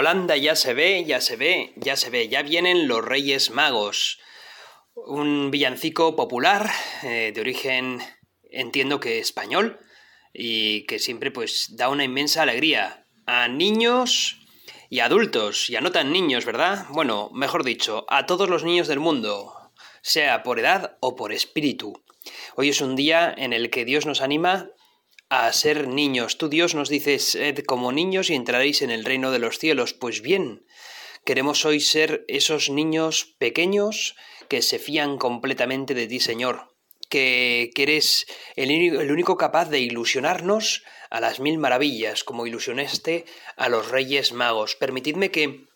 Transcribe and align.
Holanda 0.00 0.36
ya 0.36 0.56
se 0.56 0.74
ve, 0.74 1.04
ya 1.04 1.20
se 1.20 1.36
ve, 1.36 1.72
ya 1.76 1.94
se 1.94 2.10
ve, 2.10 2.28
ya 2.28 2.42
vienen 2.42 2.88
los 2.88 3.04
Reyes 3.04 3.50
Magos. 3.50 4.18
Un 4.94 5.50
villancico 5.50 6.16
popular 6.16 6.70
eh, 7.02 7.32
de 7.34 7.40
origen, 7.40 8.00
entiendo 8.50 8.98
que 8.98 9.18
español, 9.18 9.78
y 10.32 10.86
que 10.86 10.98
siempre 10.98 11.30
pues 11.30 11.76
da 11.76 11.88
una 11.88 12.04
inmensa 12.04 12.42
alegría 12.42 13.06
a 13.26 13.48
niños 13.48 14.40
y 14.88 15.00
adultos, 15.00 15.70
y 15.70 15.76
a 15.76 15.80
no 15.80 15.92
tan 15.92 16.12
niños, 16.12 16.44
¿verdad? 16.44 16.86
Bueno, 16.90 17.30
mejor 17.32 17.64
dicho, 17.64 18.04
a 18.08 18.26
todos 18.26 18.48
los 18.48 18.64
niños 18.64 18.88
del 18.88 19.00
mundo, 19.00 19.72
sea 20.02 20.42
por 20.42 20.58
edad 20.58 20.96
o 21.00 21.16
por 21.16 21.32
espíritu. 21.32 22.02
Hoy 22.56 22.68
es 22.68 22.80
un 22.80 22.96
día 22.96 23.32
en 23.36 23.52
el 23.52 23.70
que 23.70 23.84
Dios 23.84 24.06
nos 24.06 24.20
anima 24.20 24.70
a 25.28 25.52
ser 25.52 25.88
niños. 25.88 26.38
Tú 26.38 26.48
Dios 26.48 26.74
nos 26.74 26.88
dices, 26.88 27.22
sed 27.24 27.60
como 27.64 27.92
niños 27.92 28.30
y 28.30 28.34
entraréis 28.34 28.82
en 28.82 28.90
el 28.90 29.04
reino 29.04 29.30
de 29.30 29.38
los 29.38 29.58
cielos. 29.58 29.94
Pues 29.94 30.22
bien, 30.22 30.66
queremos 31.24 31.64
hoy 31.64 31.80
ser 31.80 32.24
esos 32.26 32.68
niños 32.68 33.36
pequeños 33.38 34.16
que 34.48 34.62
se 34.62 34.80
fían 34.80 35.18
completamente 35.18 35.94
de 35.94 36.08
ti, 36.08 36.18
Señor, 36.18 36.69
que, 37.10 37.70
eres 37.76 38.26
el, 38.56 38.70
el 38.70 39.12
único 39.12 39.36
capaz 39.36 39.68
de 39.68 39.80
ilusionarnos 39.80 40.82
a 41.10 41.20
las 41.20 41.40
mil 41.40 41.58
maravillas, 41.58 42.24
como 42.24 42.46
ilusionaste 42.46 43.26
a 43.56 43.68
los 43.68 43.90
reyes 43.90 44.32
magos. 44.32 44.76
Permitidme 44.76 45.30
que, 45.30 45.66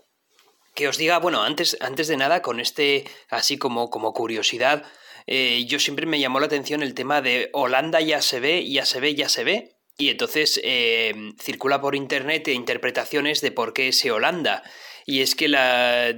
que 0.75 0.89
os 0.89 0.97
diga, 0.97 1.19
bueno, 1.19 1.43
antes, 1.43 1.77
antes 1.81 2.09
de 2.09 2.17
nada, 2.17 2.41
con 2.41 2.61
este, 2.61 3.05
así 3.29 3.59
como, 3.59 3.91
como 3.91 4.15
curiosidad, 4.15 4.85
eh, 5.27 5.65
yo 5.67 5.79
siempre 5.79 6.07
me 6.07 6.21
llamó 6.21 6.41
la 6.41 6.47
atención 6.47 6.83
el 6.83 6.95
tema 6.95 7.21
de 7.21 7.51
Holanda 7.53 8.01
ya 8.01 8.23
se 8.23 8.41
ve, 8.41 8.69
ya 8.69 8.87
se 8.87 9.01
ve, 9.01 9.15
ya 9.15 9.29
se 9.29 9.45
ve. 9.45 9.77
Y 9.97 10.09
entonces 10.09 10.61
eh, 10.65 11.15
circula 11.41 11.81
por 11.81 11.95
internet 11.95 12.49
interpretaciones 12.49 13.41
de 13.41 13.53
por 13.53 13.73
qué 13.73 13.89
ese 13.89 14.11
Holanda. 14.11 14.63
Y 15.07 15.21
es 15.21 15.35
que 15.35 15.49
la, 15.49 16.13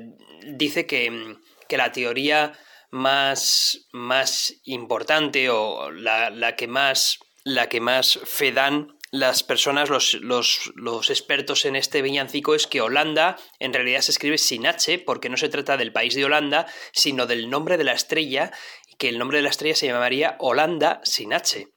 dice 0.46 0.86
que, 0.86 1.36
que 1.68 1.76
la 1.76 1.92
teoría 1.92 2.58
más, 2.96 3.86
más 3.92 4.54
importante 4.64 5.50
o 5.50 5.90
la, 5.90 6.30
la, 6.30 6.56
que 6.56 6.66
más, 6.66 7.18
la 7.44 7.68
que 7.68 7.80
más 7.80 8.18
fe 8.24 8.52
dan 8.52 8.96
las 9.12 9.42
personas, 9.42 9.88
los, 9.88 10.14
los, 10.14 10.72
los, 10.74 11.10
expertos 11.10 11.64
en 11.64 11.76
este 11.76 12.02
villancico 12.02 12.54
es 12.54 12.66
que 12.66 12.80
Holanda 12.80 13.36
en 13.60 13.72
realidad 13.72 14.00
se 14.00 14.10
escribe 14.10 14.36
sin 14.36 14.66
H 14.66 14.98
porque 14.98 15.28
no 15.28 15.36
se 15.36 15.48
trata 15.48 15.76
del 15.76 15.92
país 15.92 16.14
de 16.14 16.24
Holanda, 16.24 16.66
sino 16.92 17.26
del 17.26 17.48
nombre 17.48 17.78
de 17.78 17.84
la 17.84 17.92
estrella 17.92 18.50
que 18.98 19.08
el 19.08 19.18
nombre 19.18 19.38
de 19.38 19.42
la 19.42 19.50
estrella 19.50 19.76
se 19.76 19.86
llamaría 19.86 20.36
Holanda 20.40 21.00
sin 21.04 21.32
H. 21.32 21.68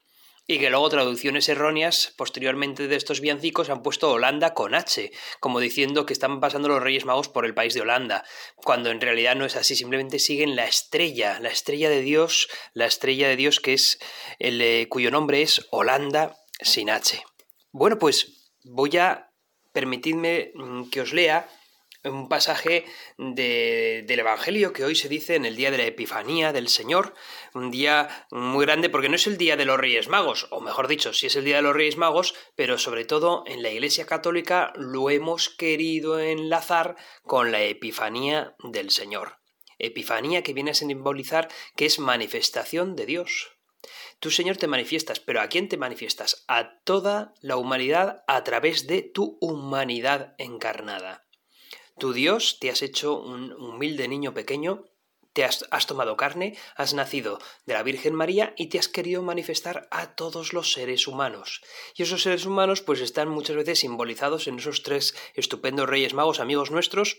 Y 0.50 0.58
que 0.58 0.68
luego 0.68 0.88
traducciones 0.88 1.48
erróneas 1.48 2.12
posteriormente 2.16 2.88
de 2.88 2.96
estos 2.96 3.20
villancicos 3.20 3.70
han 3.70 3.84
puesto 3.84 4.10
Holanda 4.10 4.52
con 4.52 4.74
H, 4.74 5.12
como 5.38 5.60
diciendo 5.60 6.06
que 6.06 6.12
están 6.12 6.40
pasando 6.40 6.66
los 6.66 6.82
Reyes 6.82 7.04
Magos 7.04 7.28
por 7.28 7.46
el 7.46 7.54
país 7.54 7.72
de 7.72 7.82
Holanda, 7.82 8.24
cuando 8.56 8.90
en 8.90 9.00
realidad 9.00 9.36
no 9.36 9.44
es 9.44 9.54
así, 9.54 9.76
simplemente 9.76 10.18
siguen 10.18 10.56
la 10.56 10.64
estrella, 10.64 11.38
la 11.38 11.50
estrella 11.50 11.88
de 11.88 12.02
Dios, 12.02 12.48
la 12.74 12.86
estrella 12.86 13.28
de 13.28 13.36
Dios 13.36 13.60
que 13.60 13.74
es 13.74 14.00
el 14.40 14.60
eh, 14.60 14.88
cuyo 14.88 15.12
nombre 15.12 15.40
es 15.40 15.68
Holanda 15.70 16.36
sin 16.60 16.90
H. 16.90 17.22
Bueno, 17.70 18.00
pues 18.00 18.50
voy 18.64 18.96
a 18.96 19.30
permitidme 19.72 20.50
mm, 20.56 20.90
que 20.90 21.02
os 21.02 21.12
lea 21.12 21.48
un 22.04 22.28
pasaje 22.28 22.86
del 23.18 24.18
Evangelio 24.18 24.72
que 24.72 24.84
hoy 24.84 24.94
se 24.94 25.08
dice 25.08 25.34
en 25.34 25.44
el 25.44 25.56
día 25.56 25.70
de 25.70 25.78
la 25.78 25.84
Epifanía 25.84 26.52
del 26.52 26.68
Señor, 26.68 27.14
un 27.54 27.70
día 27.70 28.26
muy 28.30 28.64
grande 28.64 28.88
porque 28.88 29.08
no 29.08 29.16
es 29.16 29.26
el 29.26 29.36
día 29.36 29.56
de 29.56 29.66
los 29.66 29.78
Reyes 29.78 30.08
Magos, 30.08 30.46
o 30.50 30.60
mejor 30.60 30.88
dicho, 30.88 31.12
sí 31.12 31.26
es 31.26 31.36
el 31.36 31.44
día 31.44 31.56
de 31.56 31.62
los 31.62 31.74
Reyes 31.74 31.96
Magos, 31.96 32.34
pero 32.56 32.78
sobre 32.78 33.04
todo 33.04 33.44
en 33.46 33.62
la 33.62 33.70
Iglesia 33.70 34.06
Católica 34.06 34.72
lo 34.76 35.10
hemos 35.10 35.50
querido 35.50 36.18
enlazar 36.18 36.96
con 37.22 37.52
la 37.52 37.62
Epifanía 37.62 38.54
del 38.64 38.90
Señor. 38.90 39.38
Epifanía 39.78 40.42
que 40.42 40.52
viene 40.54 40.72
a 40.72 40.74
simbolizar 40.74 41.48
que 41.76 41.86
es 41.86 41.98
manifestación 41.98 42.96
de 42.96 43.06
Dios. 43.06 43.52
Tú, 44.20 44.30
Señor, 44.30 44.58
te 44.58 44.66
manifiestas, 44.66 45.20
pero 45.20 45.40
¿a 45.40 45.48
quién 45.48 45.68
te 45.68 45.78
manifiestas? 45.78 46.44
A 46.48 46.80
toda 46.84 47.32
la 47.40 47.56
humanidad 47.56 48.22
a 48.26 48.44
través 48.44 48.86
de 48.86 49.02
tu 49.02 49.38
humanidad 49.40 50.34
encarnada. 50.36 51.24
Tu 52.00 52.14
Dios 52.14 52.58
te 52.60 52.70
has 52.70 52.80
hecho 52.80 53.20
un 53.20 53.52
humilde 53.52 54.08
niño 54.08 54.32
pequeño, 54.32 54.86
te 55.34 55.44
has, 55.44 55.86
tomado 55.86 56.16
carne, 56.16 56.56
has 56.74 56.94
nacido 56.94 57.38
de 57.66 57.74
la 57.74 57.82
Virgen 57.82 58.14
María 58.14 58.54
y 58.56 58.70
te 58.70 58.78
has 58.78 58.88
querido 58.88 59.22
manifestar 59.22 59.86
a 59.90 60.14
todos 60.14 60.54
los 60.54 60.72
seres 60.72 61.06
humanos. 61.06 61.60
Y 61.94 62.04
esos 62.04 62.22
seres 62.22 62.46
humanos 62.46 62.80
pues 62.80 63.02
están 63.02 63.28
muchas 63.28 63.54
veces 63.54 63.80
simbolizados 63.80 64.48
en 64.48 64.58
esos 64.58 64.82
tres 64.82 65.14
estupendos 65.34 65.90
reyes 65.90 66.14
magos 66.14 66.40
amigos 66.40 66.70
nuestros 66.70 67.18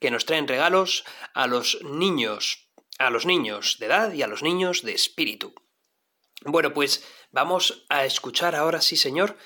que 0.00 0.10
nos 0.10 0.26
traen 0.26 0.48
regalos 0.48 1.04
a 1.32 1.46
los 1.46 1.80
niños, 1.84 2.68
a 2.98 3.10
los 3.10 3.26
niños 3.26 3.76
de 3.78 3.86
edad 3.86 4.12
y 4.12 4.22
a 4.22 4.26
los 4.26 4.42
niños 4.42 4.82
de 4.82 4.92
espíritu. 4.92 5.54
Bueno, 6.44 6.74
pues 6.74 7.06
vamos 7.30 7.86
a 7.88 8.04
escuchar 8.04 8.56
ahora 8.56 8.80
sí, 8.80 8.96
Señor, 8.96 9.36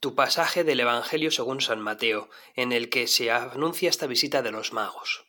tu 0.00 0.14
pasaje 0.14 0.64
del 0.64 0.80
Evangelio 0.80 1.30
según 1.30 1.60
San 1.60 1.80
Mateo, 1.80 2.30
en 2.54 2.72
el 2.72 2.88
que 2.88 3.06
se 3.06 3.30
anuncia 3.30 3.90
esta 3.90 4.06
visita 4.06 4.42
de 4.42 4.50
los 4.50 4.72
magos. 4.72 5.26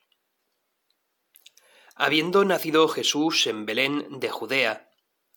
Habiendo 1.95 2.43
nacido 2.45 2.87
Jesús 2.87 3.45
en 3.47 3.65
Belén 3.65 4.19
de 4.19 4.29
Judea, 4.29 4.89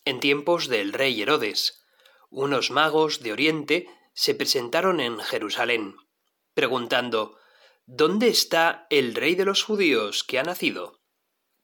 en 0.05 0.21
tiempos 0.21 0.69
del 0.69 0.93
rey 0.93 1.21
Herodes, 1.21 1.85
unos 2.31 2.71
magos 2.71 3.21
de 3.21 3.33
Oriente 3.33 3.89
se 4.15 4.35
presentaron 4.35 5.01
en 5.01 5.19
Jerusalén, 5.19 5.97
preguntando 6.55 7.37
¿Dónde 7.87 8.29
está 8.29 8.87
el 8.89 9.15
rey 9.15 9.35
de 9.35 9.45
los 9.45 9.63
judíos 9.63 10.25
que 10.25 10.39
ha 10.39 10.43
nacido? 10.43 11.03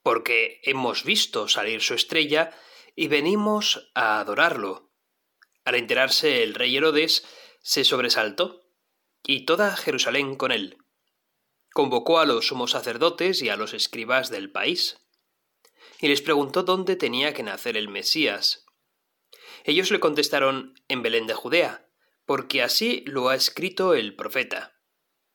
Porque 0.02 0.60
hemos 0.64 1.04
visto 1.04 1.48
salir 1.48 1.80
su 1.80 1.94
estrella 1.94 2.52
y 2.94 3.08
venimos 3.08 3.90
a 3.94 4.20
adorarlo. 4.20 4.90
Al 5.64 5.76
enterarse 5.76 6.42
el 6.42 6.54
rey 6.54 6.76
Herodes, 6.76 7.24
se 7.62 7.84
sobresaltó, 7.84 8.62
y 9.22 9.44
toda 9.44 9.76
Jerusalén 9.76 10.36
con 10.36 10.52
él. 10.52 10.78
Convocó 11.72 12.18
a 12.18 12.26
los 12.26 12.48
sumos 12.48 12.72
sacerdotes 12.72 13.42
y 13.42 13.48
a 13.48 13.56
los 13.56 13.74
escribas 13.74 14.30
del 14.30 14.50
país, 14.50 14.98
y 16.00 16.08
les 16.08 16.22
preguntó 16.22 16.62
dónde 16.62 16.96
tenía 16.96 17.34
que 17.34 17.42
nacer 17.42 17.76
el 17.76 17.88
Mesías. 17.88 18.64
Ellos 19.64 19.90
le 19.90 20.00
contestaron 20.00 20.74
en 20.88 21.02
Belén 21.02 21.26
de 21.26 21.34
Judea, 21.34 21.86
porque 22.24 22.62
así 22.62 23.02
lo 23.06 23.28
ha 23.28 23.34
escrito 23.34 23.94
el 23.94 24.14
profeta. 24.16 24.80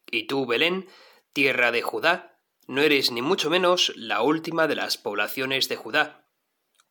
Y 0.10 0.28
tú, 0.28 0.46
Belén, 0.46 0.88
tierra 1.34 1.72
de 1.72 1.82
Judá, 1.82 2.40
no 2.68 2.82
eres 2.82 3.12
ni 3.12 3.22
mucho 3.22 3.50
menos 3.50 3.94
la 3.96 4.22
última 4.22 4.68
de 4.68 4.76
las 4.76 4.98
poblaciones 4.98 5.70
de 5.70 5.76
Judá, 5.76 6.28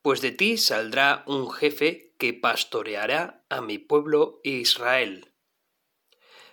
pues 0.03 0.21
de 0.21 0.31
ti 0.31 0.59
saldrá 0.59 1.25
un 1.27 1.51
jefe 1.51 2.04
que 2.19 2.33
pastoreará 2.33 3.45
a 3.49 3.61
mi 3.61 3.79
pueblo 3.79 4.41
Israel. 4.45 5.33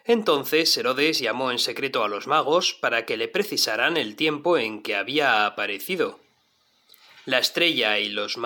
Entonces 0.04 0.76
Herodes 0.76 1.20
llamó 1.20 1.52
en 1.52 1.60
secreto 1.60 2.04
a 2.04 2.10
los 2.10 2.28
magos 2.28 2.74
para 2.74 3.06
que 3.06 3.18
le 3.18 3.28
precisaran 3.28 3.98
el 3.98 4.16
tiempo 4.16 4.58
en 4.58 4.82
que 4.82 4.96
había 4.96 5.46
aparecido. 5.46 6.20
La 7.26 7.38
estrella 7.38 8.00
y 8.00 8.10
los, 8.10 8.38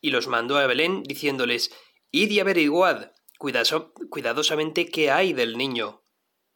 y 0.00 0.10
los 0.10 0.26
mandó 0.26 0.56
a 0.56 0.66
Belén 0.66 1.02
diciéndoles 1.02 1.70
Id 2.10 2.30
y 2.30 2.40
averiguad 2.40 3.12
cuidadosamente 3.38 4.86
qué 4.86 5.10
hay 5.10 5.32
del 5.32 5.58
niño. 5.58 6.00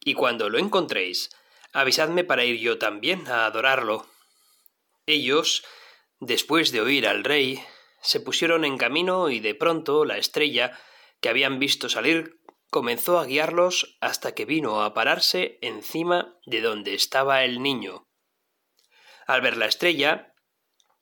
y 0.05 0.13
cuando 0.13 0.49
lo 0.49 0.57
encontréis, 0.57 1.29
avisadme 1.73 2.23
para 2.23 2.45
ir 2.45 2.57
yo 2.59 2.77
también 2.77 3.27
a 3.27 3.45
adorarlo. 3.45 4.07
Ellos, 5.05 5.63
después 6.19 6.71
de 6.71 6.79
oír 6.79 7.05
al 7.05 7.25
rey, 7.25 7.61
se 8.01 8.19
pusieron 8.19 8.65
en 8.65 8.77
camino 8.77 9.29
y 9.29 9.39
de 9.39 9.55
pronto 9.55 10.05
la 10.05 10.17
estrella 10.17 10.79
que 11.21 11.29
habían 11.29 11.59
visto 11.59 11.89
salir 11.89 12.39
comenzó 12.69 13.19
a 13.19 13.25
guiarlos 13.25 13.97
hasta 13.99 14.33
que 14.33 14.45
vino 14.45 14.83
a 14.83 14.93
pararse 14.93 15.57
encima 15.61 16.39
de 16.45 16.61
donde 16.61 16.93
estaba 16.93 17.43
el 17.43 17.61
niño. 17.61 18.07
Al 19.27 19.41
ver 19.41 19.57
la 19.57 19.65
estrella, 19.65 20.33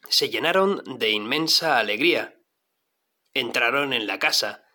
se 0.09 0.29
llenaron 0.29 0.81
de 0.85 1.11
inmensa 1.11 1.79
alegría. 1.79 2.39
Entraron 3.33 3.93
en 3.93 4.07
la 4.07 4.19
casa, 4.19 4.65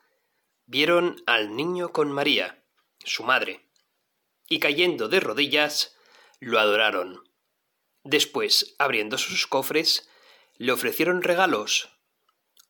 vieron 0.67 1.23
al 1.27 1.57
niño 1.57 1.93
con 1.93 2.13
María, 2.13 2.65
su 3.05 3.25
madre, 3.25 3.69
y 4.49 4.61
cayendo 4.61 5.09
de 5.09 5.21
rodillas, 5.21 5.97
lo 6.39 6.59
adoraron. 6.59 7.25
Después, 8.05 8.75
abriendo 8.79 9.17
sus 9.17 9.47
cofres, 9.47 10.09
le 10.57 10.73
ofrecieron 10.73 11.23
regalos, 11.23 11.92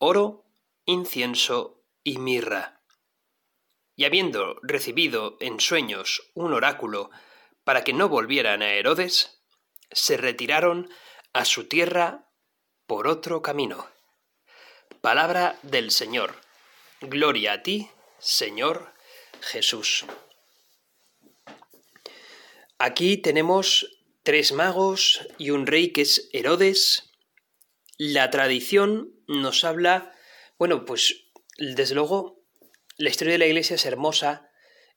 oro, 0.04 0.44
incienso 0.84 1.84
y 2.02 2.18
mirra. 2.18 2.82
Y 3.94 4.04
habiendo 4.04 4.58
recibido 4.64 5.36
en 5.38 5.60
sueños 5.60 6.28
un 6.34 6.52
oráculo 6.52 7.10
para 7.62 7.84
que 7.84 7.92
no 7.92 8.08
volvieran 8.08 8.62
a 8.62 8.72
Herodes, 8.74 9.44
se 9.92 10.16
retiraron 10.16 10.90
a 11.32 11.44
su 11.44 11.68
tierra 11.68 12.28
por 12.88 13.06
otro 13.06 13.42
camino. 13.42 13.86
Palabra 15.00 15.56
del 15.62 15.92
Señor. 15.92 16.34
Gloria 17.00 17.52
a 17.52 17.62
ti, 17.62 17.88
Señor 18.18 18.92
Jesús. 19.40 20.04
Aquí 22.76 23.18
tenemos 23.18 24.00
tres 24.24 24.50
magos 24.50 25.20
y 25.38 25.50
un 25.50 25.64
rey 25.64 25.92
que 25.92 26.02
es 26.02 26.28
Herodes. 26.32 27.12
La 27.98 28.30
tradición 28.30 29.21
nos 29.40 29.64
habla, 29.64 30.12
bueno, 30.58 30.84
pues 30.84 31.24
desde 31.58 31.94
luego 31.94 32.42
la 32.96 33.10
historia 33.10 33.32
de 33.32 33.38
la 33.38 33.46
Iglesia 33.46 33.76
es 33.76 33.86
hermosa 33.86 34.50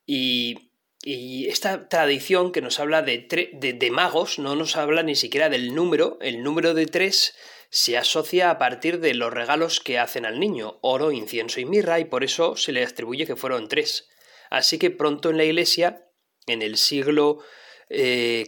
y, 0.05 0.71
esta 1.07 1.87
tradición 1.87 2.51
que 2.51 2.61
nos 2.61 2.79
habla 2.79 3.03
de, 3.03 3.27
de, 3.53 3.91
magos 3.91 4.39
no 4.39 4.55
nos 4.55 4.75
habla 4.75 5.03
ni 5.03 5.13
siquiera 5.13 5.49
del 5.49 5.75
número. 5.75 6.17
El 6.19 6.41
número 6.41 6.73
de 6.73 6.87
tres 6.87 7.35
se 7.69 7.95
asocia 7.95 8.49
a 8.49 8.57
partir 8.57 8.99
de 8.99 9.13
los 9.13 9.31
regalos 9.31 9.79
que 9.79 9.99
hacen 9.99 10.25
al 10.25 10.39
niño, 10.39 10.79
oro, 10.81 11.11
incienso 11.11 11.59
y 11.59 11.65
mirra, 11.65 11.99
y 11.99 12.05
por 12.05 12.23
eso 12.23 12.55
se 12.55 12.71
le 12.71 12.83
atribuye 12.83 13.27
que 13.27 13.35
fueron 13.35 13.67
tres. 13.67 14.09
Así 14.49 14.79
que 14.79 14.89
pronto 14.89 15.29
en 15.29 15.37
la 15.37 15.43
Iglesia, 15.43 16.07
en 16.47 16.63
el 16.63 16.75
siglo 16.75 17.33
V, 17.33 17.43
eh, 17.89 18.47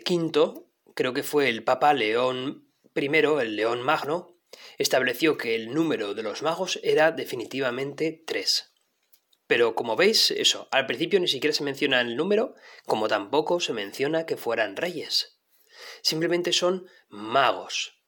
creo 0.96 1.14
que 1.14 1.24
fue 1.24 1.50
el 1.50 1.64
Papa 1.64 1.94
León 1.94 2.68
I, 2.96 3.06
el 3.06 3.56
León 3.56 3.84
Magno, 3.84 4.37
estableció 4.78 5.38
que 5.38 5.56
el 5.56 5.74
número 5.74 6.14
de 6.14 6.24
los 6.24 6.42
magos 6.42 6.80
era 6.84 7.12
definitivamente 7.12 8.24
tres. 8.26 8.74
Pero 9.48 9.76
como 9.76 9.96
veis, 9.96 10.32
eso, 10.32 10.68
al 10.72 10.86
principio 10.86 11.20
ni 11.20 11.28
siquiera 11.28 11.54
se 11.54 11.64
menciona 11.64 12.02
el 12.02 12.18
número, 12.18 12.56
como 12.86 13.08
tampoco 13.08 13.60
se 13.60 13.74
menciona 13.74 14.26
que 14.26 14.38
fueran 14.38 14.76
reyes. 14.76 15.40
Simplemente 16.02 16.52
son 16.52 16.88
magos. 17.08 18.02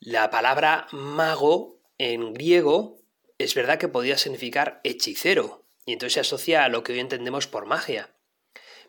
La 0.00 0.30
palabra 0.30 0.86
mago 0.92 1.80
en 1.96 2.34
griego 2.34 3.00
es 3.38 3.54
verdad 3.54 3.78
que 3.78 3.88
podía 3.88 4.18
significar 4.18 4.80
hechicero, 4.84 5.66
y 5.86 5.92
entonces 5.92 6.14
se 6.14 6.20
asocia 6.20 6.64
a 6.64 6.68
lo 6.68 6.82
que 6.82 6.92
hoy 6.92 7.00
entendemos 7.00 7.46
por 7.46 7.66
magia. 7.66 8.15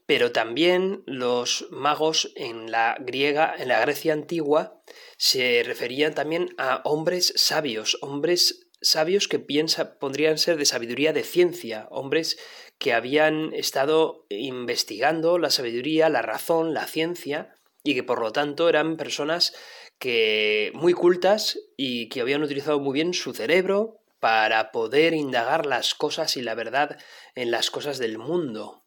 Pero 0.08 0.32
también 0.32 1.04
los 1.06 1.68
magos 1.70 2.32
en 2.36 2.72
la 2.72 2.96
griega, 3.00 3.54
en 3.58 3.68
la 3.68 3.82
Grecia 3.82 4.14
antigua, 4.14 4.82
se 5.18 5.64
referían 5.66 6.16
también 6.16 6.56
a 6.58 6.82
hombres 6.86 7.34
sabios, 7.36 7.98
hombres 8.02 8.70
sabios 8.82 9.28
que 9.28 9.40
piensa, 9.40 10.00
podrían 10.00 10.38
ser 10.38 10.58
de 10.58 10.66
sabiduría 10.66 11.12
de 11.12 11.24
ciencia, 11.24 11.88
hombres 11.92 12.40
que 12.80 12.94
habían 12.94 13.54
estado 13.54 14.26
investigando 14.30 15.40
la 15.40 15.50
sabiduría, 15.50 16.08
la 16.08 16.22
razón, 16.22 16.74
la 16.74 16.88
ciencia, 16.88 17.54
y 17.84 17.94
que 17.94 18.04
por 18.04 18.22
lo 18.22 18.32
tanto 18.32 18.70
eran 18.70 18.96
personas 18.96 19.54
que 20.00 20.72
muy 20.74 20.94
cultas 20.94 21.60
y 21.76 22.08
que 22.08 22.22
habían 22.22 22.44
utilizado 22.44 22.80
muy 22.80 22.94
bien 22.94 23.14
su 23.14 23.34
cerebro 23.34 24.00
para 24.20 24.72
poder 24.72 25.14
indagar 25.14 25.66
las 25.66 25.96
cosas 25.96 26.38
y 26.38 26.42
la 26.42 26.56
verdad 26.56 26.98
en 27.36 27.52
las 27.52 27.72
cosas 27.72 27.98
del 27.98 28.18
mundo. 28.18 28.87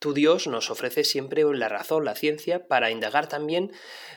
Tu 0.00 0.14
Dios 0.14 0.46
nos 0.46 0.70
ofrece 0.70 1.04
siempre 1.04 1.44
la 1.44 1.68
razón, 1.68 2.06
la 2.06 2.14
ciencia, 2.14 2.66
para 2.66 2.90
indagar 2.90 3.28
también 3.28 3.70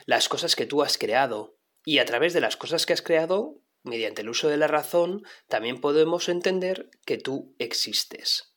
las 0.06 0.28
cosas 0.30 0.56
que 0.56 0.66
tú 0.66 0.82
has 0.82 0.98
creado. 0.98 1.58
Y 1.84 1.98
a 1.98 2.06
través 2.06 2.32
de 2.32 2.40
las 2.40 2.56
cosas 2.56 2.86
que 2.86 2.94
has 2.94 3.02
creado, 3.02 3.60
mediante 3.82 4.22
el 4.22 4.30
uso 4.30 4.48
de 4.48 4.56
la 4.56 4.66
razón, 4.66 5.22
también 5.46 5.82
podemos 5.82 6.30
entender 6.30 6.88
que 7.04 7.18
tú 7.18 7.54
existes. 7.58 8.54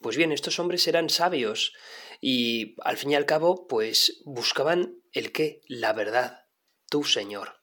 Pues 0.00 0.16
bien, 0.16 0.30
estos 0.30 0.60
hombres 0.60 0.86
eran 0.86 1.10
sabios 1.10 1.74
y 2.20 2.76
al 2.82 2.96
fin 2.96 3.10
y 3.10 3.14
al 3.16 3.26
cabo, 3.26 3.66
pues 3.66 4.22
buscaban 4.24 5.02
el 5.12 5.32
qué, 5.32 5.60
la 5.66 5.92
verdad, 5.92 6.44
tu 6.88 7.02
Señor. 7.02 7.60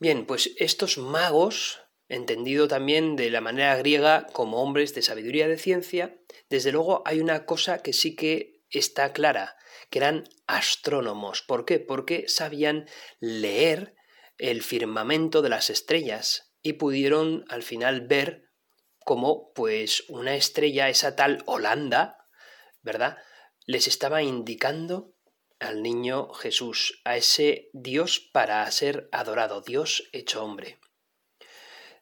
Bien, 0.00 0.26
pues 0.26 0.52
estos 0.56 0.98
magos, 0.98 1.80
entendido 2.08 2.68
también 2.68 3.16
de 3.16 3.30
la 3.30 3.40
manera 3.40 3.76
griega 3.76 4.26
como 4.32 4.62
hombres 4.62 4.94
de 4.94 5.02
sabiduría 5.02 5.48
de 5.48 5.58
ciencia, 5.58 6.18
desde 6.48 6.72
luego 6.72 7.02
hay 7.04 7.20
una 7.20 7.44
cosa 7.44 7.82
que 7.82 7.92
sí 7.92 8.16
que 8.16 8.62
está 8.70 9.12
clara, 9.12 9.56
que 9.90 9.98
eran 9.98 10.24
astrónomos. 10.46 11.42
¿Por 11.42 11.64
qué? 11.64 11.78
Porque 11.78 12.28
sabían 12.28 12.88
leer 13.20 13.94
el 14.38 14.62
firmamento 14.62 15.42
de 15.42 15.48
las 15.48 15.70
estrellas 15.70 16.54
y 16.62 16.74
pudieron 16.74 17.44
al 17.48 17.62
final 17.62 18.06
ver 18.06 18.50
cómo 19.04 19.52
pues 19.54 20.04
una 20.08 20.34
estrella, 20.34 20.88
esa 20.88 21.16
tal 21.16 21.42
Holanda, 21.46 22.26
¿verdad? 22.82 23.18
Les 23.66 23.86
estaba 23.86 24.22
indicando 24.22 25.14
al 25.58 25.82
niño 25.82 26.32
Jesús, 26.34 27.00
a 27.04 27.16
ese 27.16 27.70
Dios 27.72 28.20
para 28.20 28.70
ser 28.70 29.08
adorado, 29.12 29.60
Dios 29.60 30.08
hecho 30.12 30.44
hombre. 30.44 30.78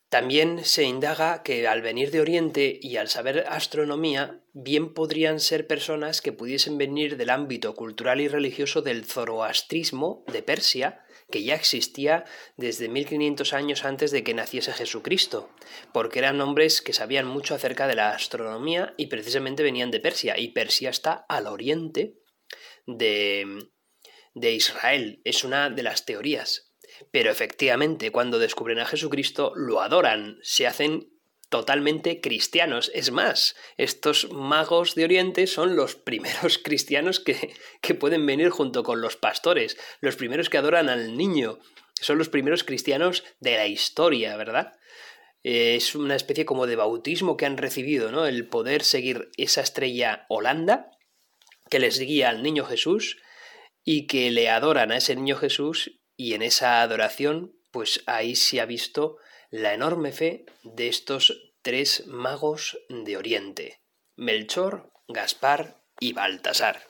También 0.08 0.64
se 0.64 0.84
indaga 0.84 1.42
que 1.42 1.66
al 1.66 1.82
venir 1.82 2.12
de 2.12 2.20
Oriente 2.20 2.78
y 2.80 2.96
al 2.96 3.08
saber 3.08 3.44
astronomía, 3.48 4.40
bien 4.52 4.94
podrían 4.94 5.40
ser 5.40 5.66
personas 5.66 6.20
que 6.22 6.32
pudiesen 6.32 6.78
venir 6.78 7.16
del 7.16 7.30
ámbito 7.30 7.74
cultural 7.74 8.20
y 8.20 8.28
religioso 8.28 8.82
del 8.82 9.04
zoroastrismo 9.04 10.24
de 10.32 10.42
Persia, 10.42 11.04
que 11.28 11.42
ya 11.42 11.56
existía 11.56 12.24
desde 12.56 12.88
1500 12.88 13.52
años 13.52 13.84
antes 13.84 14.12
de 14.12 14.22
que 14.22 14.32
naciese 14.32 14.72
Jesucristo, 14.72 15.50
porque 15.92 16.20
eran 16.20 16.40
hombres 16.40 16.82
que 16.82 16.92
sabían 16.92 17.26
mucho 17.26 17.56
acerca 17.56 17.88
de 17.88 17.96
la 17.96 18.10
astronomía 18.10 18.94
y 18.96 19.06
precisamente 19.06 19.64
venían 19.64 19.90
de 19.90 19.98
Persia, 19.98 20.38
y 20.38 20.48
Persia 20.48 20.90
está 20.90 21.26
al 21.28 21.48
oriente 21.48 22.14
de, 22.86 23.44
de 24.34 24.52
Israel, 24.52 25.20
es 25.24 25.42
una 25.42 25.68
de 25.68 25.82
las 25.82 26.04
teorías. 26.04 26.65
Pero 27.10 27.30
efectivamente, 27.30 28.10
cuando 28.10 28.38
descubren 28.38 28.78
a 28.78 28.86
Jesucristo, 28.86 29.52
lo 29.54 29.80
adoran, 29.80 30.38
se 30.42 30.66
hacen 30.66 31.10
totalmente 31.48 32.20
cristianos. 32.20 32.90
Es 32.94 33.10
más, 33.10 33.56
estos 33.76 34.30
magos 34.32 34.94
de 34.94 35.04
Oriente 35.04 35.46
son 35.46 35.76
los 35.76 35.94
primeros 36.08 36.58
cristianos 36.58 37.20
que, 37.20 37.54
que, 37.80 37.94
pueden 37.94 38.26
venir 38.26 38.50
junto 38.50 38.82
con 38.82 39.00
los 39.00 39.16
pastores, 39.16 39.76
los 40.00 40.16
primeros 40.16 40.50
que 40.50 40.58
adoran 40.58 40.88
al 40.88 41.16
niño. 41.16 41.58
Son 42.00 42.18
los 42.18 42.28
primeros 42.28 42.64
cristianos 42.64 43.24
de 43.40 43.56
la 43.56 43.66
historia, 43.66 44.36
¿verdad? 44.36 44.72
Es 45.42 45.94
una 45.94 46.16
especie 46.16 46.44
como 46.44 46.66
de 46.66 46.76
bautismo 46.76 47.36
que 47.36 47.46
han 47.46 47.56
recibido, 47.56 48.10
¿no? 48.10 48.26
El 48.26 48.48
poder 48.48 48.82
seguir 48.82 49.30
esa 49.36 49.60
estrella 49.60 50.26
Holanda 50.28 50.90
que 51.70 51.78
les 51.78 51.98
guía 51.98 52.30
al 52.30 52.42
niño 52.42 52.64
Jesús 52.64 53.18
y 53.84 54.06
que 54.06 54.30
le 54.30 54.50
adoran 54.50 54.90
a 54.90 54.96
ese 54.96 55.14
niño 55.14 55.36
Jesús 55.36 56.00
y 56.16 56.34
en 56.34 56.42
esa 56.42 56.82
adoración, 56.82 57.54
pues 57.70 58.02
ahí 58.06 58.36
se 58.36 58.60
ha 58.60 58.66
visto 58.66 59.18
la 59.50 59.74
enorme 59.74 60.12
fe 60.12 60.46
de 60.62 60.88
estos 60.88 61.52
tres 61.62 62.06
magos 62.06 62.78
de 62.88 63.16
Oriente, 63.16 63.80
Melchor, 64.16 64.90
Gaspar 65.08 65.82
y 66.00 66.12
Baltasar. 66.12 66.82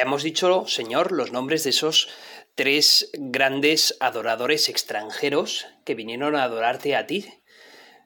Ya 0.00 0.06
hemos 0.06 0.22
dicho, 0.22 0.66
Señor, 0.66 1.12
los 1.12 1.30
nombres 1.30 1.62
de 1.62 1.70
esos 1.70 2.08
tres 2.54 3.10
grandes 3.12 3.98
adoradores 4.00 4.70
extranjeros 4.70 5.66
que 5.84 5.94
vinieron 5.94 6.36
a 6.36 6.44
adorarte 6.44 6.96
a 6.96 7.06
ti. 7.06 7.26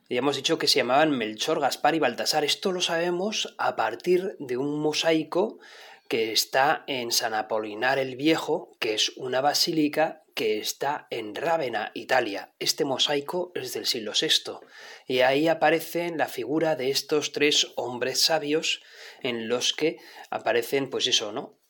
Ya 0.08 0.18
hemos 0.18 0.34
dicho 0.34 0.58
que 0.58 0.66
se 0.66 0.80
llamaban 0.80 1.16
Melchor, 1.16 1.60
Gaspar 1.60 1.94
y 1.94 2.00
Baltasar. 2.00 2.44
Esto 2.44 2.72
lo 2.72 2.80
sabemos 2.80 3.54
a 3.58 3.76
partir 3.76 4.34
de 4.40 4.56
un 4.56 4.80
mosaico 4.80 5.60
que 6.08 6.32
está 6.32 6.82
en 6.88 7.12
San 7.12 7.32
Apolinar 7.32 8.00
el 8.00 8.16
Viejo, 8.16 8.72
que 8.80 8.94
es 8.94 9.10
una 9.10 9.40
basílica 9.40 10.24
que 10.34 10.58
está 10.58 11.06
en 11.10 11.36
Rávena, 11.36 11.92
Italia. 11.94 12.52
Este 12.58 12.84
mosaico 12.84 13.52
es 13.54 13.72
del 13.72 13.86
siglo 13.86 14.14
VI 14.20 14.66
y 15.06 15.20
ahí 15.20 15.46
aparece 15.46 16.10
la 16.10 16.26
figura 16.26 16.74
de 16.74 16.90
estos 16.90 17.30
tres 17.30 17.68
hombres 17.76 18.20
sabios 18.20 18.82
en 19.22 19.46
los 19.46 19.72
que 19.72 19.98
aparecen, 20.28 20.90
pues 20.90 21.06
eso, 21.06 21.30
¿no? 21.30 21.60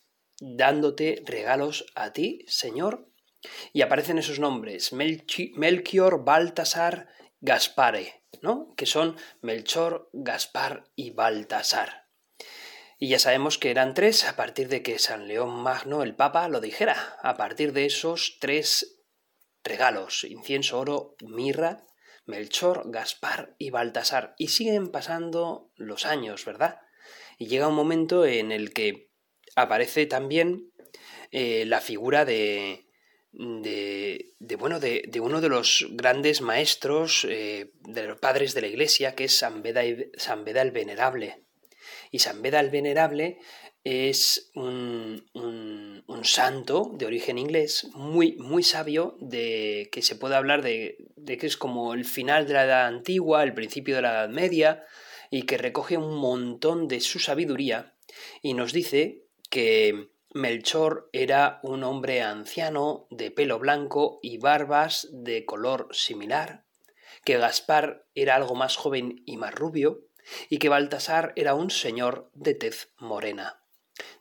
Dándote 0.40 1.22
regalos 1.26 1.86
a 1.94 2.12
ti, 2.12 2.44
Señor. 2.48 3.08
Y 3.72 3.82
aparecen 3.82 4.18
esos 4.18 4.38
nombres, 4.38 4.92
Melchior, 4.92 6.24
Baltasar, 6.24 7.08
Gaspare, 7.40 8.24
¿no? 8.40 8.74
Que 8.76 8.86
son 8.86 9.16
Melchor, 9.42 10.08
Gaspar 10.12 10.90
y 10.96 11.10
Baltasar. 11.10 12.08
Y 12.98 13.08
ya 13.08 13.18
sabemos 13.18 13.58
que 13.58 13.70
eran 13.70 13.92
tres 13.92 14.24
a 14.24 14.36
partir 14.36 14.68
de 14.68 14.82
que 14.82 14.98
San 14.98 15.28
León 15.28 15.62
Magno, 15.62 16.02
el 16.02 16.14
Papa, 16.14 16.48
lo 16.48 16.60
dijera. 16.60 17.18
A 17.22 17.36
partir 17.36 17.72
de 17.72 17.84
esos 17.86 18.38
tres 18.40 19.02
regalos, 19.62 20.24
incienso, 20.24 20.78
oro, 20.78 21.16
mirra, 21.20 21.86
Melchor, 22.26 22.90
Gaspar 22.90 23.56
y 23.58 23.70
Baltasar. 23.70 24.34
Y 24.38 24.48
siguen 24.48 24.90
pasando 24.90 25.70
los 25.74 26.06
años, 26.06 26.44
¿verdad? 26.44 26.80
Y 27.36 27.48
llega 27.48 27.68
un 27.68 27.74
momento 27.74 28.24
en 28.24 28.52
el 28.52 28.72
que 28.72 29.10
aparece 29.56 30.06
también 30.06 30.70
eh, 31.30 31.64
la 31.66 31.80
figura 31.80 32.24
de, 32.24 32.86
de, 33.32 34.56
bueno, 34.56 34.80
de, 34.80 35.10
uno 35.20 35.40
de 35.40 35.48
los 35.48 35.86
grandes 35.90 36.40
maestros 36.40 37.26
eh, 37.28 37.72
de 37.80 38.06
los 38.06 38.18
padres 38.18 38.54
de 38.54 38.60
la 38.60 38.68
Iglesia, 38.68 39.14
que 39.14 39.24
es 39.24 39.38
San 39.38 39.62
Beda, 39.62 39.82
San 40.16 40.44
Beda 40.44 40.62
el 40.62 40.70
Venerable. 40.70 41.42
Y 42.10 42.20
San 42.20 42.42
Beda 42.42 42.60
el 42.60 42.70
Venerable 42.70 43.38
es 43.82 44.50
un, 44.54 45.24
santo 46.22 46.90
de 46.94 47.04
origen 47.04 47.36
inglés, 47.36 47.86
muy, 47.92 48.36
muy 48.36 48.62
sabio, 48.62 49.18
de 49.20 49.90
que 49.92 50.00
se 50.00 50.16
puede 50.16 50.36
hablar 50.36 50.62
de, 50.62 50.96
de, 51.16 51.36
que 51.36 51.46
es 51.46 51.58
como 51.58 51.92
el 51.92 52.06
final 52.06 52.46
de 52.46 52.54
la 52.54 52.64
Edad 52.64 52.86
Antigua, 52.86 53.42
el 53.42 53.52
principio 53.52 53.96
de 53.96 54.02
la 54.02 54.12
Edad 54.12 54.28
Media, 54.30 54.84
y 55.30 55.42
que 55.42 55.58
recoge 55.58 55.98
un 55.98 56.16
montón 56.16 56.88
de 56.88 57.00
su 57.00 57.18
sabiduría 57.18 57.94
y 58.40 58.54
nos 58.54 58.72
dice 58.72 59.23
que 59.50 60.10
Melchor 60.32 61.08
era 61.12 61.60
un 61.62 61.84
hombre 61.84 62.22
anciano 62.22 63.06
de 63.10 63.30
pelo 63.30 63.58
blanco 63.58 64.18
y 64.22 64.38
barbas 64.38 65.08
de 65.12 65.44
color 65.44 65.88
similar, 65.92 66.64
que 67.24 67.38
Gaspar 67.38 68.06
era 68.14 68.34
algo 68.34 68.54
más 68.54 68.76
joven 68.76 69.22
y 69.26 69.36
más 69.36 69.54
rubio, 69.54 70.08
y 70.48 70.58
que 70.58 70.68
Baltasar 70.68 71.32
era 71.36 71.54
un 71.54 71.70
señor 71.70 72.30
de 72.34 72.54
tez 72.54 72.90
morena. 72.98 73.60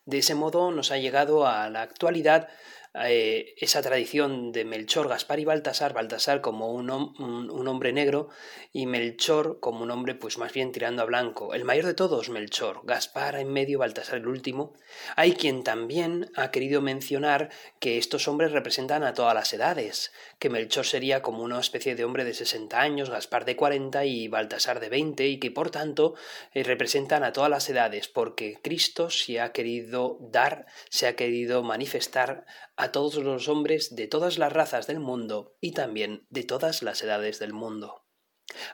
De 0.05 0.19
ese 0.19 0.35
modo 0.35 0.71
nos 0.71 0.91
ha 0.91 0.97
llegado 0.97 1.47
a 1.47 1.69
la 1.69 1.81
actualidad 1.81 2.49
eh, 2.95 3.55
esa 3.57 3.81
tradición 3.81 4.51
de 4.51 4.65
Melchor, 4.65 5.09
Gaspar 5.09 5.39
y 5.39 5.45
Baltasar, 5.45 5.93
Baltasar 5.93 6.41
como 6.41 6.71
un, 6.71 6.91
hombre 6.91 7.91
negro 7.91 8.29
y 8.71 8.85
Melchor 8.85 9.59
como 9.59 9.81
un 9.81 9.89
hombre 9.89 10.13
pues 10.13 10.37
más 10.37 10.53
bien 10.53 10.71
tirando 10.71 11.01
a 11.01 11.05
blanco. 11.05 11.55
El 11.55 11.65
mayor 11.65 11.87
de 11.87 11.95
todos, 11.95 12.29
Melchor, 12.29 12.81
Gaspar 12.83 13.35
en 13.35 13.51
medio, 13.51 13.79
Baltasar 13.79 14.17
el 14.17 14.27
último. 14.27 14.73
Hay 15.15 15.33
quien 15.33 15.63
también 15.63 16.31
ha 16.35 16.51
querido 16.51 16.81
mencionar 16.81 17.49
que 17.79 17.97
estos 17.97 18.27
hombres 18.27 18.51
representan 18.51 19.03
a 19.03 19.15
todas 19.15 19.33
las 19.33 19.51
edades, 19.53 20.11
que 20.37 20.51
Melchor 20.51 20.85
sería 20.85 21.23
como 21.23 21.41
una 21.41 21.59
especie 21.59 21.95
de 21.95 22.05
hombre 22.05 22.25
de 22.25 22.35
60 22.35 22.79
años, 22.79 23.09
Gaspar 23.09 23.45
de 23.45 23.55
40 23.55 24.05
y 24.05 24.27
Baltasar 24.27 24.79
de 24.79 24.89
20 24.89 25.25
y 25.25 25.39
que 25.39 25.49
por 25.49 25.71
tanto 25.71 26.13
eh, 26.53 26.61
representan 26.61 27.23
a 27.23 27.33
todas 27.33 27.49
las 27.49 27.67
edades 27.69 28.07
porque 28.07 28.59
Cristo 28.61 29.09
se 29.09 29.41
ha 29.41 29.51
querido 29.51 30.19
dar, 30.21 30.67
se 30.89 31.07
ha 31.07 31.15
querido 31.15 31.63
manifestar 31.63 32.45
a 32.75 32.82
todos 32.91 33.15
los 33.15 33.47
hombres 33.47 33.95
de 33.95 34.07
todas 34.07 34.37
las 34.37 34.51
razas 34.51 34.87
del 34.87 34.99
mundo 34.99 35.55
y 35.61 35.71
también 35.71 36.25
de 36.29 36.43
todas 36.43 36.83
las 36.83 37.01
edades 37.01 37.39
del 37.39 37.53
mundo. 37.53 38.03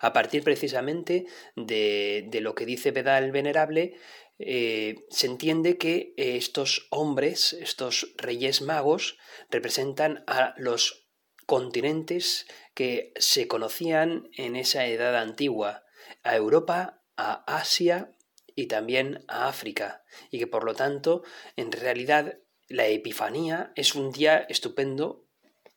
A 0.02 0.14
partir 0.14 0.44
precisamente 0.44 1.26
de, 1.56 2.28
lo 2.42 2.56
que 2.56 2.66
dice 2.66 2.92
Beda 2.92 3.18
el 3.18 3.32
Venerable, 3.32 3.98
eh, 4.40 4.96
se 5.10 5.28
entiende 5.28 5.78
que 5.78 6.14
estos 6.18 6.88
hombres, 6.92 7.54
estos 7.54 8.14
reyes 8.18 8.62
magos, 8.62 9.18
representan 9.50 10.24
a 10.28 10.54
los 10.58 11.08
continentes 11.46 12.48
que 12.74 13.12
se 13.18 13.48
conocían 13.48 14.30
en 14.34 14.56
esa 14.56 14.86
edad 14.86 15.18
antigua, 15.18 15.84
a 16.24 16.36
Europa, 16.36 17.04
a 17.18 17.44
Asia 17.58 18.16
y 18.56 18.68
también 18.68 19.26
a 19.28 19.48
África, 19.48 20.04
y 20.32 20.40
que 20.40 20.48
por 20.48 20.64
lo 20.64 20.76
tanto 20.76 21.24
en 21.56 21.72
realidad 21.72 22.40
la 22.70 22.88
Epifanía 22.88 23.72
es 23.76 23.96
un 23.96 24.12
día 24.12 24.46
estupendo 24.48 25.26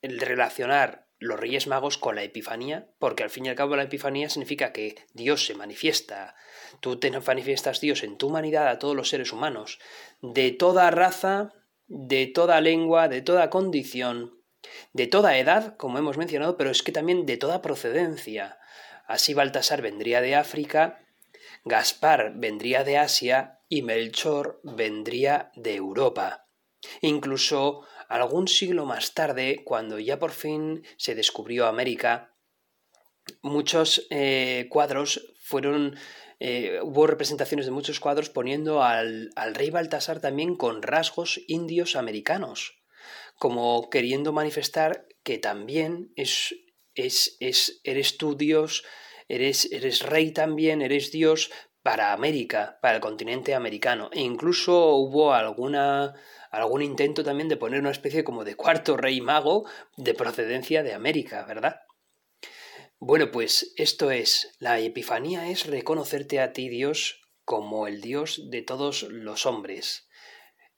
el 0.02 0.20
relacionar 0.20 1.08
los 1.18 1.40
Reyes 1.40 1.66
Magos 1.66 1.98
con 1.98 2.16
la 2.16 2.22
Epifanía, 2.22 2.88
porque 2.98 3.22
al 3.22 3.30
fin 3.30 3.46
y 3.46 3.48
al 3.48 3.54
cabo 3.54 3.76
la 3.76 3.84
Epifanía 3.84 4.28
significa 4.28 4.72
que 4.72 4.96
Dios 5.14 5.46
se 5.46 5.54
manifiesta, 5.54 6.34
tú 6.80 6.98
te 6.98 7.10
manifiestas 7.10 7.80
Dios 7.80 8.02
en 8.02 8.18
tu 8.18 8.26
humanidad 8.26 8.68
a 8.68 8.78
todos 8.78 8.94
los 8.94 9.08
seres 9.08 9.32
humanos, 9.32 9.78
de 10.20 10.50
toda 10.50 10.90
raza, 10.90 11.52
de 11.86 12.26
toda 12.26 12.60
lengua, 12.60 13.08
de 13.08 13.22
toda 13.22 13.50
condición, 13.50 14.42
de 14.92 15.06
toda 15.06 15.38
edad, 15.38 15.76
como 15.76 15.98
hemos 15.98 16.18
mencionado, 16.18 16.56
pero 16.56 16.70
es 16.70 16.82
que 16.82 16.92
también 16.92 17.24
de 17.24 17.36
toda 17.36 17.62
procedencia. 17.62 18.58
Así 19.06 19.32
Baltasar 19.32 19.80
vendría 19.80 20.20
de 20.20 20.34
África, 20.34 21.06
Gaspar 21.64 22.32
vendría 22.34 22.84
de 22.84 22.98
Asia 22.98 23.60
y 23.68 23.82
Melchor 23.82 24.60
vendría 24.64 25.52
de 25.54 25.76
Europa. 25.76 26.41
Incluso 27.00 27.86
algún 28.08 28.48
siglo 28.48 28.84
más 28.84 29.14
tarde, 29.14 29.62
cuando 29.64 29.98
ya 29.98 30.18
por 30.18 30.32
fin 30.32 30.84
se 30.96 31.14
descubrió 31.14 31.66
América, 31.66 32.34
muchos 33.40 34.06
eh, 34.10 34.66
cuadros 34.70 35.32
fueron 35.40 35.96
eh, 36.44 36.80
hubo 36.82 37.06
representaciones 37.06 37.66
de 37.66 37.72
muchos 37.72 38.00
cuadros 38.00 38.28
poniendo 38.28 38.82
al, 38.82 39.30
al, 39.36 39.54
rey 39.54 39.70
Baltasar 39.70 40.20
también 40.20 40.56
con 40.56 40.82
rasgos 40.82 41.40
indios 41.46 41.94
americanos, 41.94 42.82
como 43.38 43.88
queriendo 43.90 44.32
manifestar 44.32 45.06
que 45.22 45.38
también 45.38 46.12
es, 46.16 46.56
es, 46.96 47.36
es 47.38 47.80
eres 47.84 48.18
tú 48.18 48.36
Dios, 48.36 48.82
eres, 49.28 49.70
eres 49.70 50.02
rey 50.02 50.32
también, 50.32 50.82
eres 50.82 51.12
Dios 51.12 51.50
para 51.82 52.12
América, 52.12 52.78
para 52.80 52.96
el 52.96 53.00
continente 53.00 53.54
americano. 53.54 54.10
E 54.12 54.20
incluso 54.20 54.96
hubo 54.96 55.34
alguna, 55.34 56.14
algún 56.50 56.82
intento 56.82 57.24
también 57.24 57.48
de 57.48 57.56
poner 57.56 57.80
una 57.80 57.90
especie 57.90 58.24
como 58.24 58.44
de 58.44 58.54
cuarto 58.54 58.96
rey 58.96 59.20
mago 59.20 59.66
de 59.96 60.14
procedencia 60.14 60.82
de 60.82 60.94
América, 60.94 61.44
¿verdad? 61.44 61.80
Bueno, 62.98 63.32
pues 63.32 63.74
esto 63.76 64.12
es, 64.12 64.54
la 64.60 64.78
Epifanía 64.78 65.48
es 65.48 65.66
reconocerte 65.66 66.38
a 66.38 66.52
ti, 66.52 66.68
Dios, 66.68 67.20
como 67.44 67.88
el 67.88 68.00
Dios 68.00 68.50
de 68.50 68.62
todos 68.62 69.02
los 69.02 69.44
hombres, 69.44 70.08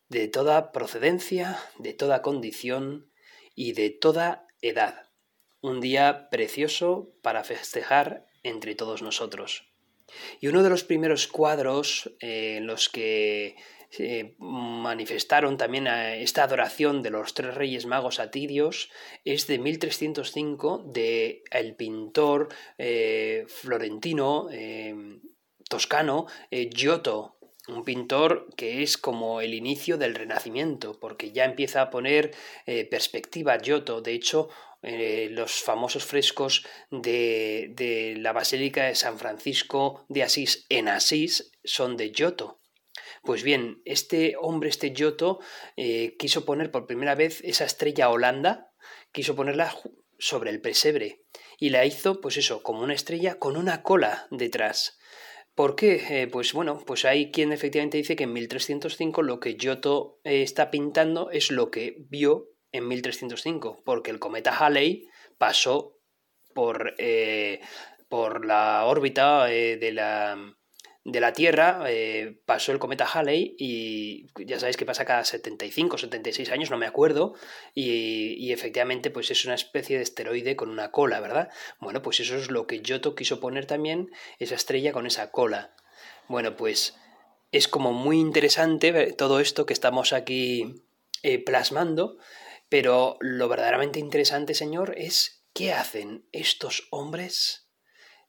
de 0.08 0.28
toda 0.28 0.73
procedencia, 0.73 1.58
de 1.78 1.92
toda 1.92 2.23
condición 2.23 3.12
y 3.54 3.73
de 3.73 3.90
toda 3.90 4.46
edad. 4.62 5.11
Un 5.61 5.82
día 5.82 6.28
precioso 6.30 7.14
para 7.20 7.44
festejar 7.44 8.26
entre 8.42 8.75
todos 8.75 9.02
nosotros. 9.02 9.74
Y 10.40 10.49
uno 10.49 10.62
de 10.62 10.70
los 10.70 10.84
primeros 10.84 11.26
cuadros 11.26 12.11
eh, 12.20 12.56
en 12.58 12.66
los 12.66 12.88
que 12.88 13.56
manifestaron 14.38 15.56
también 15.56 15.87
esta 15.87 16.44
adoración 16.44 17.02
de 17.02 17.11
los 17.11 17.34
tres 17.34 17.54
reyes 17.54 17.87
magos 17.87 18.20
a 18.20 18.30
Tidios 18.30 18.90
es 19.25 19.46
de 19.46 19.58
1305 19.58 20.84
de 20.87 21.42
el 21.50 21.76
pintor 21.76 22.49
eh, 22.78 23.44
florentino 23.49 24.49
eh, 24.50 24.94
toscano 25.68 26.26
eh, 26.50 26.70
Giotto 26.70 27.38
un 27.66 27.82
pintor 27.82 28.49
que 28.58 28.82
es 28.82 28.99
como 28.99 29.40
el 29.40 29.54
inicio 29.54 29.96
del 29.96 30.14
Renacimiento, 30.14 31.00
porque 31.00 31.32
ya 31.32 31.46
empieza 31.46 31.80
a 31.80 31.88
poner 31.88 32.32
perspectiva 32.90 33.56
Giotto. 33.56 34.02
De 34.02 34.12
hecho, 34.12 34.50
los 35.31 35.62
famosos 35.62 36.05
frescos 36.05 36.67
de, 36.91 37.69
de, 37.71 38.17
la 38.19 38.33
Basílica 38.33 38.85
de 38.85 38.95
San 38.95 39.19
Francisco 39.19 40.05
de 40.09 40.23
Asís 40.23 40.67
en 40.69 40.88
Asís 40.88 41.53
son 41.64 41.97
de 41.97 42.12
Giotto. 42.12 42.61
Pues 43.23 43.43
bien, 43.43 43.81
este 43.85 44.37
hombre, 44.38 44.69
este 44.69 44.93
Giotto, 44.95 45.41
eh, 45.76 46.17
quiso 46.19 46.45
poner 46.45 46.71
por 46.71 46.87
primera 46.87 47.14
vez 47.14 47.41
esa 47.43 47.64
estrella 47.64 48.11
Holanda, 48.11 48.73
quiso 49.12 49.35
ponerla 49.35 49.75
sobre 50.19 50.50
el 50.50 50.61
pesebre 50.61 51.23
y 51.59 51.71
la 51.71 51.87
hizo, 51.87 52.21
pues 52.21 52.37
eso, 52.37 52.62
como 52.62 52.83
una 52.83 52.95
estrella 52.95 53.38
con 53.38 53.57
una 53.57 53.83
cola 53.83 54.26
detrás 54.31 54.99
¿Por 55.55 55.76
qué? 55.76 56.03
Eh, 56.11 56.26
pues 56.26 56.53
bueno, 56.53 56.83
pues 56.85 57.05
hay 57.05 57.31
quien 57.31 57.53
efectivamente 57.53 57.97
dice 57.97 58.17
que 58.17 58.25
en 58.25 58.33
1305 58.33 59.23
lo 59.23 59.38
que 59.38 59.57
Giotto 59.57 60.19
eh, 60.25 60.43
está 60.43 60.71
pintando 60.71 61.31
es 61.31 61.53
lo 61.53 61.71
que 61.71 61.97
vio 62.09 62.49
en 62.75 62.88
1305, 62.88 63.83
porque 63.85 64.11
el 64.11 64.19
cometa 64.19 64.57
Halley 64.57 65.09
pasó 65.38 65.97
por, 66.54 66.95
eh, 66.99 67.61
por 68.09 68.45
la 68.45 68.85
órbita 68.85 69.47
de 69.47 69.93
la 69.93 70.37
de 71.04 71.21
la 71.21 71.35
Tierra 71.35 71.85
eh, 71.87 72.40
pasó 72.47 72.73
el 72.73 72.78
cometa 72.78 73.04
Halley 73.04 73.54
y 73.59 74.26
ya 74.47 74.59
sabéis 74.59 74.78
que 74.78 74.87
pasa 74.87 75.04
cada 75.04 75.23
75 75.23 75.99
76 75.99 76.50
años, 76.50 76.71
no 76.71 76.78
me 76.78 76.87
acuerdo, 76.87 77.35
y, 77.75 78.52
efectivamente 78.52 79.11
pues 79.11 79.31
es 79.31 79.45
una 79.45 79.54
especie 79.54 79.99
de 79.99 80.02
esteroide 80.02 80.57
con 80.57 80.71
una 80.71 80.90
cola, 80.90 81.21
¿verdad? 81.21 81.50
Bueno, 81.78 82.00
pues 82.00 82.21
eso 82.21 82.37
es 82.37 82.50
lo 82.50 82.66
que 82.66 82.81
Giotto 82.81 83.14
quiso 83.14 83.38
poner 83.38 83.66
también, 83.66 84.11
esa 84.38 84.54
estrella 84.54 84.93
con 84.93 85.07
esa 85.07 85.31
cola. 85.31 85.75
Bueno, 86.26 86.57
pues 86.57 86.97
es 87.52 87.69
como 87.69 87.93
muy 87.93 88.19
interesante 88.19 89.12
todo 89.12 89.40
esto 89.40 89.66
que 89.66 89.75
estamos 89.75 90.14
aquí 90.14 90.83
eh, 91.23 91.38
plasmando, 91.38 92.16
pero 92.75 93.19
lo 93.21 93.49
verdaderamente 93.49 94.00
interesante, 94.00 94.52
señor, 94.52 94.95
es 94.97 95.45
qué 95.52 95.73
hacen 95.73 96.26
estos 96.33 96.88
hombres 96.90 97.71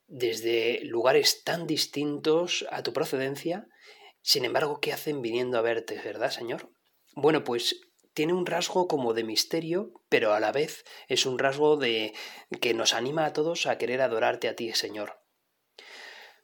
desde 0.06 0.82
lugares 0.84 1.44
tan 1.44 1.66
distintos 1.66 2.64
a 2.70 2.84
tu 2.84 2.94
procedencia, 2.94 3.68
sin 4.22 4.46
embargo, 4.46 4.80
¿qué 4.80 4.94
hacen 4.94 5.24
viniendo 5.24 5.58
a 5.58 5.64
verte, 5.64 6.00
verdad, 6.00 6.30
Señor? 6.30 6.70
Bueno, 7.16 7.44
pues 7.44 7.82
tiene 8.14 8.34
un 8.34 8.46
rasgo 8.46 8.88
como 8.88 9.16
de 9.16 9.24
misterio, 9.24 9.94
pero 10.10 10.36
a 10.36 10.40
la 10.40 10.52
vez 10.52 10.86
es 11.08 11.26
un 11.26 11.40
rasgo 11.40 11.76
de 11.76 12.14
que 12.62 12.76
nos 12.76 12.94
anima 12.94 13.26
a 13.26 13.34
todos 13.34 13.66
a 13.66 13.80
querer 13.80 14.00
adorarte 14.00 14.48
a 14.48 14.56
ti, 14.56 14.72
Señor. 14.74 15.25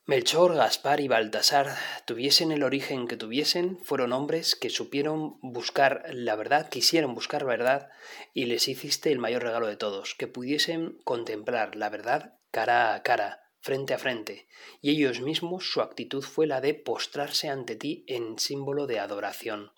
Melchor, 0.07 0.55
Gaspar 0.55 0.99
y 0.99 1.07
Baltasar, 1.07 1.75
tuviesen 2.05 2.51
el 2.51 2.63
origen 2.63 3.07
que 3.07 3.17
tuviesen, 3.17 3.77
fueron 3.77 4.13
hombres 4.13 4.55
que 4.55 4.71
supieron 4.71 5.37
buscar 5.41 6.03
la 6.11 6.35
verdad, 6.35 6.69
quisieron 6.69 7.13
buscar 7.13 7.45
verdad, 7.45 7.91
y 8.33 8.45
les 8.45 8.67
hiciste 8.67 9.11
el 9.11 9.19
mayor 9.19 9.43
regalo 9.43 9.67
de 9.67 9.77
todos, 9.77 10.15
que 10.15 10.25
pudiesen 10.25 10.97
contemplar 11.03 11.75
la 11.75 11.89
verdad 11.89 12.39
cara 12.49 12.95
a 12.95 13.03
cara, 13.03 13.43
frente 13.59 13.93
a 13.93 13.99
frente, 13.99 14.47
y 14.81 14.89
ellos 14.89 15.21
mismos 15.21 15.71
su 15.71 15.81
actitud 15.81 16.23
fue 16.23 16.47
la 16.47 16.61
de 16.61 16.73
postrarse 16.73 17.49
ante 17.49 17.75
ti 17.75 18.03
en 18.07 18.39
símbolo 18.39 18.87
de 18.87 18.99
adoración. 18.99 19.71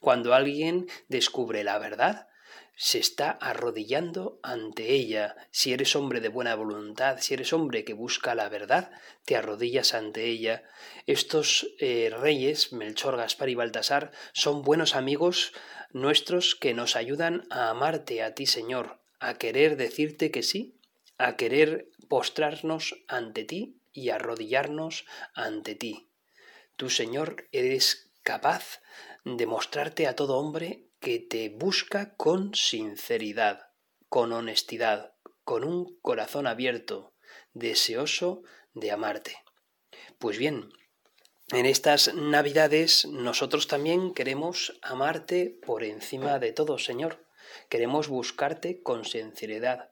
Cuando 0.00 0.32
alguien 0.32 0.88
descubre 1.08 1.64
la 1.64 1.78
verdad, 1.78 2.29
se 2.76 2.98
está 2.98 3.30
arrodillando 3.30 4.40
ante 4.42 4.92
ella. 4.92 5.36
Si 5.50 5.72
eres 5.72 5.96
hombre 5.96 6.20
de 6.20 6.28
buena 6.28 6.54
voluntad, 6.54 7.18
si 7.20 7.34
eres 7.34 7.52
hombre 7.52 7.84
que 7.84 7.92
busca 7.92 8.34
la 8.34 8.48
verdad, 8.48 8.90
te 9.24 9.36
arrodillas 9.36 9.94
ante 9.94 10.24
ella. 10.26 10.64
Estos 11.06 11.74
eh, 11.78 12.10
reyes, 12.10 12.72
Melchor, 12.72 13.16
Gaspar 13.16 13.48
y 13.48 13.54
Baltasar, 13.54 14.12
son 14.32 14.62
buenos 14.62 14.94
amigos 14.94 15.52
nuestros 15.92 16.54
que 16.54 16.74
nos 16.74 16.96
ayudan 16.96 17.46
a 17.50 17.70
amarte 17.70 18.22
a 18.22 18.34
ti, 18.34 18.46
Señor, 18.46 19.00
a 19.18 19.34
querer 19.34 19.76
decirte 19.76 20.30
que 20.30 20.42
sí 20.42 20.80
a 21.20 21.36
querer 21.36 21.90
postrarnos 22.08 23.04
ante 23.06 23.44
ti 23.44 23.78
y 23.92 24.08
arrodillarnos 24.08 25.04
ante 25.34 25.74
ti. 25.74 26.08
Tú, 26.76 26.88
Señor, 26.88 27.46
eres 27.52 28.10
capaz 28.22 28.80
de 29.26 29.44
mostrarte 29.44 30.06
a 30.06 30.16
todo 30.16 30.38
hombre 30.38 30.89
que 31.00 31.18
te 31.18 31.48
busca 31.48 32.14
con 32.16 32.54
sinceridad, 32.54 33.70
con 34.08 34.32
honestidad, 34.32 35.14
con 35.44 35.64
un 35.64 35.98
corazón 36.00 36.46
abierto, 36.46 37.14
deseoso 37.54 38.42
de 38.74 38.90
amarte. 38.90 39.42
Pues 40.18 40.36
bien, 40.36 40.70
en 41.52 41.66
estas 41.66 42.14
Navidades 42.14 43.06
nosotros 43.06 43.66
también 43.66 44.12
queremos 44.12 44.78
amarte 44.82 45.58
por 45.66 45.84
encima 45.84 46.38
de 46.38 46.52
todo, 46.52 46.78
Señor. 46.78 47.26
Queremos 47.68 48.08
buscarte 48.08 48.82
con 48.82 49.04
sinceridad, 49.04 49.90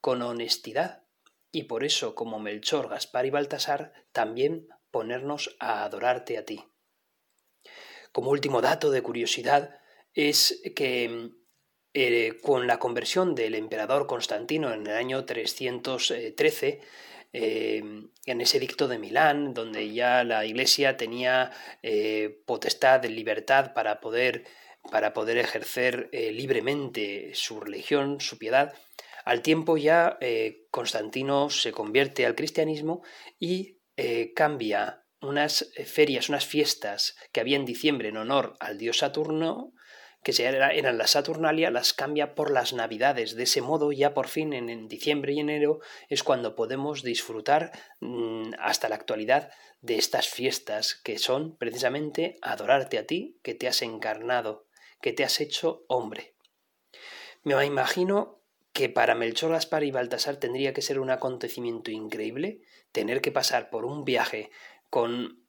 con 0.00 0.20
honestidad, 0.22 1.04
y 1.52 1.62
por 1.62 1.84
eso, 1.84 2.14
como 2.14 2.40
Melchor, 2.40 2.88
Gaspar 2.88 3.24
y 3.26 3.30
Baltasar, 3.30 3.92
también 4.12 4.68
ponernos 4.90 5.56
a 5.60 5.84
adorarte 5.84 6.36
a 6.36 6.44
ti. 6.44 6.64
Como 8.12 8.30
último 8.30 8.60
dato 8.60 8.90
de 8.90 9.02
curiosidad, 9.02 9.80
es 10.14 10.62
que 10.74 11.30
eh, 11.94 12.38
con 12.42 12.66
la 12.66 12.78
conversión 12.78 13.34
del 13.34 13.54
emperador 13.54 14.06
Constantino 14.06 14.72
en 14.72 14.86
el 14.86 14.96
año 14.96 15.24
313, 15.24 16.80
eh, 17.32 17.82
en 18.26 18.40
ese 18.40 18.60
dicto 18.60 18.88
de 18.88 18.98
Milán, 18.98 19.54
donde 19.54 19.92
ya 19.92 20.24
la 20.24 20.44
Iglesia 20.46 20.96
tenía 20.96 21.50
eh, 21.82 22.42
potestad 22.46 23.04
libertad 23.04 23.72
para 23.74 24.00
poder, 24.00 24.44
para 24.90 25.12
poder 25.12 25.38
ejercer 25.38 26.08
libremente 26.12 27.32
su 27.34 27.60
religión, 27.60 28.20
su 28.20 28.38
piedad, 28.38 28.74
al 29.28 29.42
tiempo 29.42 29.76
ya 29.76 30.16
eh, 30.22 30.66
Constantino 30.70 31.50
se 31.50 31.70
convierte 31.70 32.24
al 32.24 32.34
cristianismo 32.34 33.02
y 33.38 33.78
eh, 33.94 34.32
cambia 34.34 35.04
unas 35.20 35.70
ferias, 35.84 36.30
unas 36.30 36.46
fiestas 36.46 37.14
que 37.30 37.40
había 37.40 37.56
en 37.56 37.66
diciembre 37.66 38.08
en 38.08 38.16
honor 38.16 38.56
al 38.58 38.78
dios 38.78 38.96
Saturno, 38.96 39.74
que 40.28 40.44
eran 40.44 40.98
las 40.98 41.12
Saturnalia, 41.12 41.70
las 41.70 41.94
cambia 41.94 42.34
por 42.34 42.50
las 42.50 42.74
Navidades. 42.74 43.34
De 43.34 43.44
ese 43.44 43.62
modo, 43.62 43.92
ya 43.92 44.12
por 44.12 44.28
fin 44.28 44.52
en, 44.52 44.86
diciembre 44.86 45.32
y 45.32 45.40
enero 45.40 45.80
es 46.10 46.22
cuando 46.22 46.54
podemos 46.54 47.02
disfrutar 47.02 47.72
mm, 48.00 48.50
hasta 48.58 48.90
la 48.90 48.96
actualidad 48.96 49.50
de 49.80 49.96
estas 49.96 50.28
fiestas 50.28 50.94
que 50.94 51.18
son 51.18 51.56
precisamente 51.56 52.36
adorarte 52.42 52.98
a 52.98 53.06
ti, 53.06 53.38
que 53.42 53.54
te 53.54 53.68
has 53.68 53.80
encarnado, 53.80 54.66
que 55.00 55.14
te 55.14 55.24
has 55.24 55.40
hecho 55.40 55.84
hombre. 55.88 56.34
Me 57.42 57.64
imagino 57.64 58.42
que 58.74 58.90
para 58.90 59.14
Melchor, 59.14 59.52
Gaspar 59.52 59.82
y 59.82 59.90
Baltasar 59.90 60.36
tendría 60.36 60.74
que 60.74 60.82
ser 60.82 61.00
un 61.00 61.10
acontecimiento 61.10 61.90
increíble 61.90 62.60
tener 62.92 63.22
que 63.22 63.32
pasar 63.32 63.70
por 63.70 63.86
un 63.86 64.04
viaje 64.04 64.50
con 64.90 65.42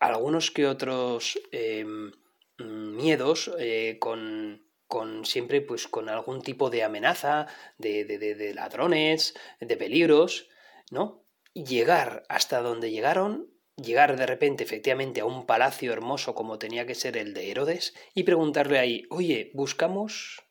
algunos 0.00 0.50
que 0.50 0.66
otros 0.66 1.38
em, 1.50 2.12
miedos, 2.58 3.50
eh, 3.58 3.98
con, 4.00 4.66
con, 4.86 5.24
siempre 5.24 5.60
pues 5.60 5.88
con 5.88 6.08
algún 6.08 6.42
tipo 6.42 6.70
de 6.70 6.82
amenaza, 6.82 7.46
de, 7.78 8.04
de, 8.04 8.18
de, 8.18 8.54
ladrones, 8.54 9.34
de 9.60 9.76
peligros, 9.76 10.48
¿no? 10.90 11.24
Llegar 11.54 12.24
hasta 12.28 12.60
donde 12.60 12.90
llegaron 12.90 13.56
llegar 13.76 14.16
de 14.16 14.26
repente 14.26 14.64
efectivamente 14.64 15.20
a 15.20 15.26
un 15.26 15.46
palacio 15.46 15.92
hermoso 15.92 16.34
como 16.34 16.58
tenía 16.58 16.86
que 16.86 16.94
ser 16.94 17.16
el 17.16 17.34
de 17.34 17.50
Herodes 17.50 17.94
y 18.14 18.22
preguntarle 18.22 18.78
ahí, 18.78 19.04
oye, 19.10 19.50
buscamos 19.54 20.42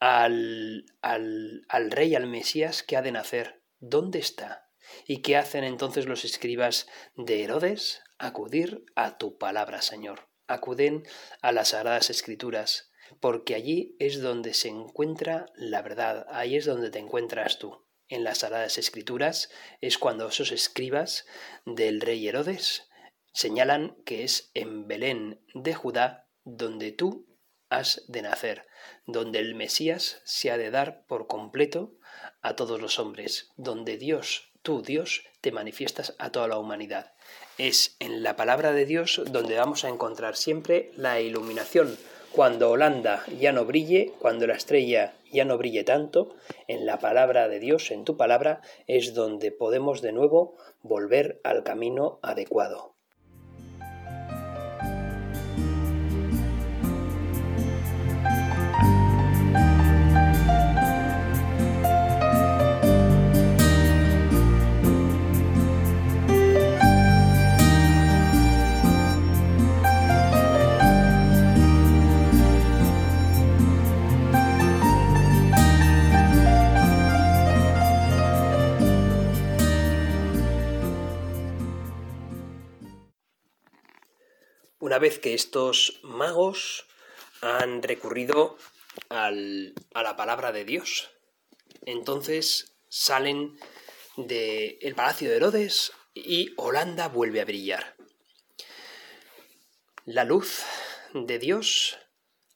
al, 0.00 0.84
al, 1.00 1.64
al 1.68 1.90
rey, 1.90 2.14
al 2.14 2.26
Mesías 2.26 2.82
que 2.82 2.96
ha 2.96 3.02
de 3.02 3.12
nacer. 3.12 3.62
¿Dónde 3.78 4.18
está? 4.18 4.68
¿Y 5.06 5.22
qué 5.22 5.36
hacen 5.36 5.64
entonces 5.64 6.06
los 6.06 6.24
escribas 6.24 6.88
de 7.16 7.44
Herodes? 7.44 8.02
Acudir 8.18 8.84
a 8.96 9.18
tu 9.18 9.38
palabra, 9.38 9.82
Señor. 9.82 10.31
Acuden 10.46 11.04
a 11.40 11.52
las 11.52 11.68
sagradas 11.68 12.10
escrituras, 12.10 12.90
porque 13.20 13.54
allí 13.54 13.96
es 13.98 14.20
donde 14.20 14.54
se 14.54 14.68
encuentra 14.68 15.46
la 15.54 15.82
verdad, 15.82 16.26
ahí 16.30 16.56
es 16.56 16.64
donde 16.64 16.90
te 16.90 16.98
encuentras 16.98 17.58
tú. 17.58 17.86
En 18.08 18.24
las 18.24 18.38
sagradas 18.38 18.78
escrituras 18.78 19.50
es 19.80 19.98
cuando 19.98 20.28
esos 20.28 20.52
escribas 20.52 21.26
del 21.64 22.00
rey 22.00 22.28
Herodes 22.28 22.88
señalan 23.32 23.96
que 24.04 24.24
es 24.24 24.50
en 24.54 24.86
Belén 24.86 25.40
de 25.54 25.74
Judá 25.74 26.28
donde 26.44 26.92
tú 26.92 27.26
has 27.70 28.04
de 28.08 28.20
nacer, 28.20 28.66
donde 29.06 29.38
el 29.38 29.54
Mesías 29.54 30.20
se 30.24 30.50
ha 30.50 30.58
de 30.58 30.70
dar 30.70 31.06
por 31.06 31.26
completo 31.26 31.96
a 32.42 32.54
todos 32.54 32.80
los 32.80 32.98
hombres, 32.98 33.50
donde 33.56 33.96
Dios, 33.96 34.52
tú 34.62 34.82
Dios, 34.82 35.24
te 35.42 35.52
manifiestas 35.52 36.14
a 36.18 36.30
toda 36.30 36.48
la 36.48 36.56
humanidad. 36.56 37.12
Es 37.58 37.96
en 37.98 38.22
la 38.22 38.36
palabra 38.36 38.72
de 38.72 38.86
Dios 38.86 39.20
donde 39.30 39.58
vamos 39.58 39.84
a 39.84 39.90
encontrar 39.90 40.36
siempre 40.36 40.90
la 40.96 41.20
iluminación. 41.20 41.98
Cuando 42.32 42.70
Holanda 42.70 43.24
ya 43.38 43.52
no 43.52 43.66
brille, 43.66 44.14
cuando 44.18 44.46
la 44.46 44.54
estrella 44.54 45.12
ya 45.30 45.44
no 45.44 45.58
brille 45.58 45.84
tanto, 45.84 46.34
en 46.68 46.86
la 46.86 46.98
palabra 46.98 47.48
de 47.48 47.58
Dios, 47.58 47.90
en 47.90 48.04
tu 48.04 48.16
palabra, 48.16 48.62
es 48.86 49.12
donde 49.12 49.52
podemos 49.52 50.00
de 50.00 50.12
nuevo 50.12 50.56
volver 50.82 51.40
al 51.44 51.62
camino 51.62 52.20
adecuado. 52.22 52.91
Vez 85.02 85.18
que 85.18 85.34
estos 85.34 86.00
magos 86.02 86.86
han 87.42 87.82
recurrido 87.82 88.56
a 89.10 89.30
la 89.30 90.16
palabra 90.16 90.52
de 90.52 90.64
Dios, 90.64 91.10
entonces 91.84 92.76
salen 92.88 93.58
del 94.16 94.94
palacio 94.94 95.28
de 95.28 95.36
Herodes 95.36 95.92
y 96.14 96.54
Holanda 96.56 97.08
vuelve 97.08 97.40
a 97.40 97.44
brillar. 97.44 97.96
La 100.04 100.24
luz 100.24 100.62
de 101.14 101.38
Dios 101.38 101.98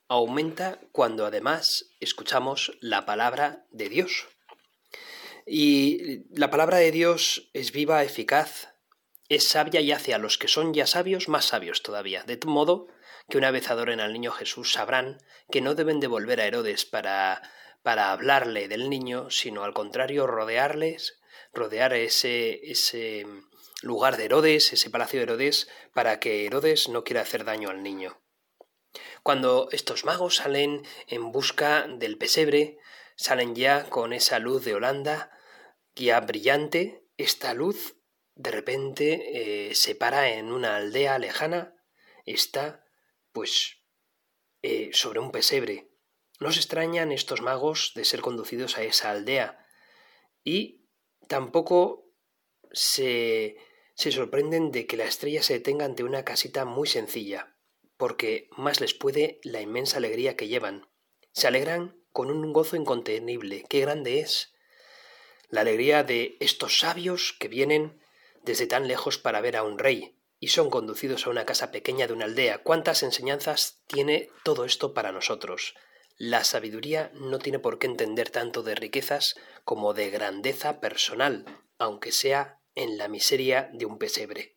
aumenta 0.09 0.80
cuando 0.92 1.26
además 1.26 1.90
escuchamos 2.00 2.78
la 2.80 3.06
palabra 3.06 3.66
de 3.70 3.88
Dios. 3.88 4.28
Y 5.46 6.24
la 6.38 6.50
palabra 6.50 6.78
de 6.78 6.90
Dios 6.92 7.50
es 7.52 7.72
viva, 7.72 8.02
eficaz, 8.02 8.68
es 9.28 9.48
sabia 9.48 9.80
y 9.80 9.92
hace 9.92 10.14
a 10.14 10.18
los 10.18 10.38
que 10.38 10.48
son 10.48 10.74
ya 10.74 10.86
sabios 10.86 11.28
más 11.28 11.46
sabios 11.46 11.82
todavía, 11.82 12.22
de 12.24 12.38
modo 12.46 12.88
que 13.28 13.38
una 13.38 13.50
vez 13.50 13.70
adoren 13.70 14.00
al 14.00 14.12
niño 14.12 14.30
Jesús 14.30 14.72
sabrán 14.72 15.18
que 15.50 15.60
no 15.60 15.74
deben 15.74 16.00
de 16.00 16.06
volver 16.06 16.40
a 16.40 16.46
Herodes 16.46 16.84
para, 16.84 17.42
para 17.82 18.12
hablarle 18.12 18.68
del 18.68 18.88
niño, 18.88 19.30
sino 19.30 19.64
al 19.64 19.74
contrario 19.74 20.26
rodearles, 20.26 21.20
rodear 21.52 21.92
ese, 21.94 22.70
ese 22.70 23.26
lugar 23.82 24.16
de 24.16 24.26
Herodes, 24.26 24.72
ese 24.72 24.90
palacio 24.90 25.18
de 25.18 25.24
Herodes, 25.24 25.68
para 25.92 26.20
que 26.20 26.46
Herodes 26.46 26.88
no 26.88 27.04
quiera 27.04 27.22
hacer 27.22 27.44
daño 27.44 27.70
al 27.70 27.82
niño. 27.82 28.20
Cuando 29.22 29.68
estos 29.72 30.04
magos 30.04 30.36
salen 30.36 30.86
en 31.08 31.32
busca 31.32 31.86
del 31.88 32.16
pesebre, 32.16 32.78
salen 33.16 33.54
ya 33.54 33.88
con 33.90 34.12
esa 34.12 34.38
luz 34.38 34.64
de 34.64 34.74
Holanda, 34.74 35.30
ya 35.94 36.20
brillante, 36.20 37.02
esta 37.16 37.54
luz 37.54 37.95
de 38.37 38.51
repente 38.51 39.70
eh, 39.70 39.75
se 39.75 39.94
para 39.94 40.35
en 40.35 40.53
una 40.53 40.77
aldea 40.77 41.18
lejana, 41.18 41.75
está 42.27 42.85
pues 43.33 43.79
eh, 44.62 44.90
sobre 44.92 45.20
un 45.20 45.33
pesebre. 45.33 45.90
No 46.38 46.53
se 46.53 46.61
extrañan 46.61 47.12
estos 47.12 47.40
magos 47.40 47.92
de 47.94 48.05
ser 48.05 48.20
conducidos 48.20 48.77
a 48.77 48.83
esa 48.83 49.11
aldea 49.11 49.66
y 50.44 50.87
tampoco 51.29 52.12
se, 52.72 53.57
se 53.94 54.12
sorprenden 54.12 54.70
de 54.70 54.87
que 54.87 54.99
la 54.99 55.05
estrella 55.07 55.42
se 55.42 55.55
detenga 55.55 55.87
ante 55.87 56.05
una 56.05 56.25
casita 56.25 56.66
muy 56.66 56.87
sencilla, 56.87 57.57
porque 57.96 58.49
más 58.57 58.83
les 58.83 58.92
puede 58.92 59.40
la 59.44 59.62
inmensa 59.62 59.96
alegría 59.96 60.37
que 60.37 60.49
llevan. 60.49 60.87
Se 61.33 61.46
alegran 61.46 62.05
con 62.12 62.31
un 62.31 62.53
gozo 62.53 62.77
incontenible. 62.77 63.64
¡Qué 63.68 63.81
grande 63.81 64.20
es! 64.20 64.55
La 65.49 65.62
alegría 65.62 66.03
de 66.03 66.37
estos 66.40 66.79
sabios 66.79 67.35
que 67.38 67.49
vienen 67.49 68.03
desde 68.46 68.66
tan 68.66 68.88
lejos 68.88 69.18
para 69.18 69.42
ver 69.42 69.56
a 69.56 69.64
un 69.64 69.78
rey, 69.78 70.16
y 70.38 70.48
son 70.48 70.70
conducidos 70.70 71.26
a 71.26 71.30
una 71.30 71.44
casa 71.44 71.70
pequeña 71.70 72.06
de 72.06 72.12
una 72.12 72.26
aldea. 72.26 72.62
¿Cuántas 72.62 73.02
enseñanzas 73.02 73.82
tiene 73.87 74.30
todo 74.44 74.64
esto 74.64 74.94
para 74.94 75.12
nosotros? 75.12 75.74
La 76.16 76.44
sabiduría 76.44 77.11
no 77.14 77.38
tiene 77.38 77.59
por 77.59 77.78
qué 77.78 77.87
entender 77.87 78.30
tanto 78.30 78.62
de 78.62 78.74
riquezas 78.74 79.35
como 79.64 79.92
de 79.92 80.11
grandeza 80.11 80.80
personal, 80.80 81.44
aunque 81.78 82.12
sea 82.12 82.61
en 82.74 82.96
la 82.96 83.09
miseria 83.09 83.68
de 83.72 83.85
un 83.85 83.98
pesebre. 83.98 84.56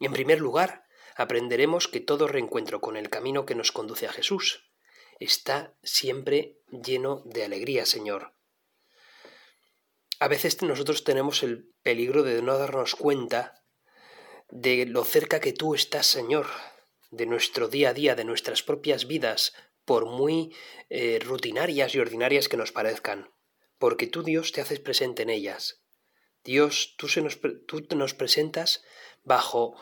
En 0.00 0.12
primer 0.12 0.40
lugar, 0.40 0.84
aprenderemos 1.16 1.88
que 1.88 2.00
todo 2.00 2.26
reencuentro 2.26 2.80
con 2.80 2.96
el 2.96 3.08
camino 3.08 3.46
que 3.46 3.54
nos 3.54 3.72
conduce 3.72 4.06
a 4.06 4.12
Jesús 4.12 4.68
está 5.20 5.74
siempre 5.82 6.58
lleno 6.70 7.22
de 7.24 7.44
alegría, 7.44 7.86
Señor. 7.86 8.34
A 10.22 10.28
veces 10.28 10.62
nosotros 10.62 11.02
tenemos 11.02 11.42
el 11.42 11.74
peligro 11.82 12.22
de 12.22 12.42
no 12.42 12.56
darnos 12.56 12.94
cuenta 12.94 13.64
de 14.50 14.86
lo 14.86 15.02
cerca 15.02 15.40
que 15.40 15.52
tú 15.52 15.74
estás, 15.74 16.06
Señor, 16.06 16.46
de 17.10 17.26
nuestro 17.26 17.66
día 17.66 17.88
a 17.88 17.92
día, 17.92 18.14
de 18.14 18.22
nuestras 18.24 18.62
propias 18.62 19.08
vidas, 19.08 19.52
por 19.84 20.06
muy 20.06 20.54
eh, 20.90 21.18
rutinarias 21.20 21.96
y 21.96 21.98
ordinarias 21.98 22.48
que 22.48 22.56
nos 22.56 22.70
parezcan, 22.70 23.34
porque 23.78 24.06
tú, 24.06 24.22
Dios, 24.22 24.52
te 24.52 24.60
haces 24.60 24.78
presente 24.78 25.24
en 25.24 25.30
ellas. 25.30 25.82
Dios, 26.44 26.94
tú, 26.96 27.08
se 27.08 27.20
nos, 27.20 27.40
tú 27.66 27.84
nos 27.96 28.14
presentas 28.14 28.84
bajo 29.24 29.74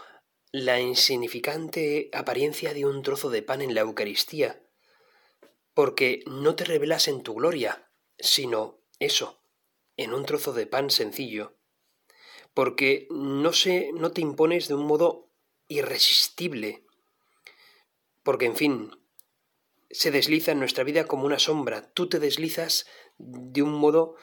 la 0.52 0.80
insignificante 0.80 2.08
apariencia 2.14 2.72
de 2.72 2.86
un 2.86 3.02
trozo 3.02 3.28
de 3.28 3.42
pan 3.42 3.60
en 3.60 3.74
la 3.74 3.82
Eucaristía, 3.82 4.66
porque 5.74 6.22
no 6.24 6.56
te 6.56 6.64
revelas 6.64 7.08
en 7.08 7.22
tu 7.22 7.34
gloria, 7.34 7.92
sino 8.16 8.80
eso, 8.98 9.39
en 10.00 10.14
un 10.14 10.24
trozo 10.24 10.52
de 10.54 10.66
pan 10.66 10.88
sencillo, 10.90 11.58
porque 12.54 13.06
no, 13.10 13.52
se, 13.52 13.92
no 13.92 14.12
te 14.12 14.22
impones 14.22 14.66
de 14.66 14.74
un 14.74 14.86
modo 14.86 15.30
irresistible, 15.68 16.84
porque 18.22 18.46
en 18.46 18.56
fin, 18.56 18.90
se 19.90 20.10
desliza 20.10 20.52
en 20.52 20.58
nuestra 20.58 20.84
vida 20.84 21.04
como 21.04 21.26
una 21.26 21.38
sombra, 21.38 21.92
tú 21.92 22.08
te 22.08 22.18
deslizas 22.18 22.86
de 23.18 23.62
un 23.62 23.72
modo 23.72 24.16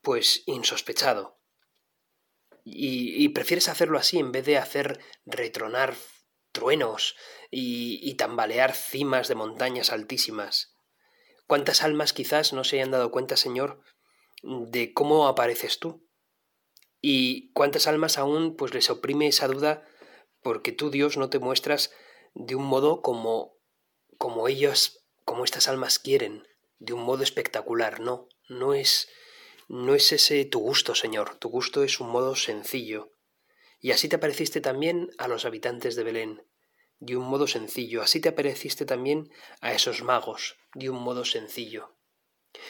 pues 0.00 0.42
insospechado. 0.46 1.36
Y, 2.68 3.28
prefieres 3.28 3.68
hacerlo 3.68 3.96
así 3.96 4.18
en 4.18 4.32
vez 4.32 4.44
de 4.44 4.58
hacer 4.58 4.98
retronar 5.24 5.94
truenos 6.50 7.14
y, 7.48 8.00
y 8.02 8.14
tambalear 8.14 8.74
cimas 8.74 9.28
de 9.28 9.36
montañas 9.36 9.92
altísimas. 9.92 10.76
¿Cuántas 11.46 11.84
almas 11.84 12.12
quizás 12.12 12.52
no 12.52 12.64
se 12.64 12.76
hayan 12.76 12.90
dado 12.90 13.12
cuenta, 13.12 13.36
Señor, 13.36 13.82
de 14.42 14.92
cómo 14.92 15.26
apareces 15.28 15.78
tú. 15.78 16.06
Y 17.00 17.52
cuántas 17.52 17.86
almas 17.86 18.18
aún 18.18 18.56
pues 18.56 18.74
les 18.74 18.90
oprime 18.90 19.28
esa 19.28 19.48
duda 19.48 19.84
porque 20.42 20.72
tú 20.72 20.90
Dios 20.90 21.16
no 21.16 21.30
te 21.30 21.38
muestras 21.38 21.92
de 22.34 22.54
un 22.54 22.64
modo 22.64 23.02
como 23.02 23.56
como 24.18 24.48
ellos, 24.48 25.06
como 25.24 25.44
estas 25.44 25.68
almas 25.68 25.98
quieren, 25.98 26.46
de 26.78 26.94
un 26.94 27.02
modo 27.02 27.22
espectacular, 27.22 28.00
no, 28.00 28.28
no 28.48 28.74
es 28.74 29.08
no 29.68 29.94
es 29.94 30.12
ese 30.12 30.44
tu 30.44 30.60
gusto, 30.60 30.94
Señor, 30.94 31.36
tu 31.38 31.48
gusto 31.48 31.82
es 31.82 31.98
un 31.98 32.08
modo 32.08 32.36
sencillo. 32.36 33.10
Y 33.80 33.90
así 33.90 34.08
te 34.08 34.16
apareciste 34.16 34.60
también 34.60 35.10
a 35.18 35.28
los 35.28 35.44
habitantes 35.44 35.96
de 35.96 36.04
Belén, 36.04 36.46
de 36.98 37.16
un 37.16 37.26
modo 37.26 37.46
sencillo, 37.46 38.02
así 38.02 38.20
te 38.20 38.28
apareciste 38.28 38.84
también 38.84 39.28
a 39.60 39.72
esos 39.72 40.02
magos, 40.02 40.56
de 40.74 40.88
un 40.90 41.02
modo 41.02 41.24
sencillo. 41.24 41.95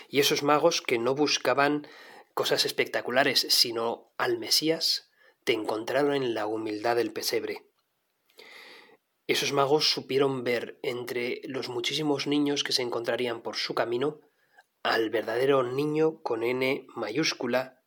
Y 0.09 0.20
esos 0.20 0.42
magos 0.42 0.83
que 0.83 0.99
no 0.99 1.14
buscaban 1.14 1.87
cosas 2.35 2.64
espectaculares, 2.64 3.46
sino 3.51 4.12
al 4.18 4.38
Mesías, 4.38 5.11
te 5.44 5.53
encontraron 5.53 6.14
en 6.14 6.35
la 6.35 6.46
humildad 6.46 6.96
del 6.96 7.12
pesebre. 7.12 7.66
Esos 9.27 9.53
magos 9.53 9.90
supieron 9.90 10.44
ver 10.44 10.79
entre 10.83 11.40
los 11.44 11.68
muchísimos 11.68 12.27
niños 12.27 12.62
que 12.62 12.72
se 12.72 12.83
encontrarían 12.83 13.42
por 13.42 13.57
su 13.57 13.75
camino 13.75 14.20
al 14.83 15.11
verdadero 15.11 15.64
niño 15.64 16.22
con 16.22 16.44
N 16.44 16.87
mayúscula, 16.94 17.83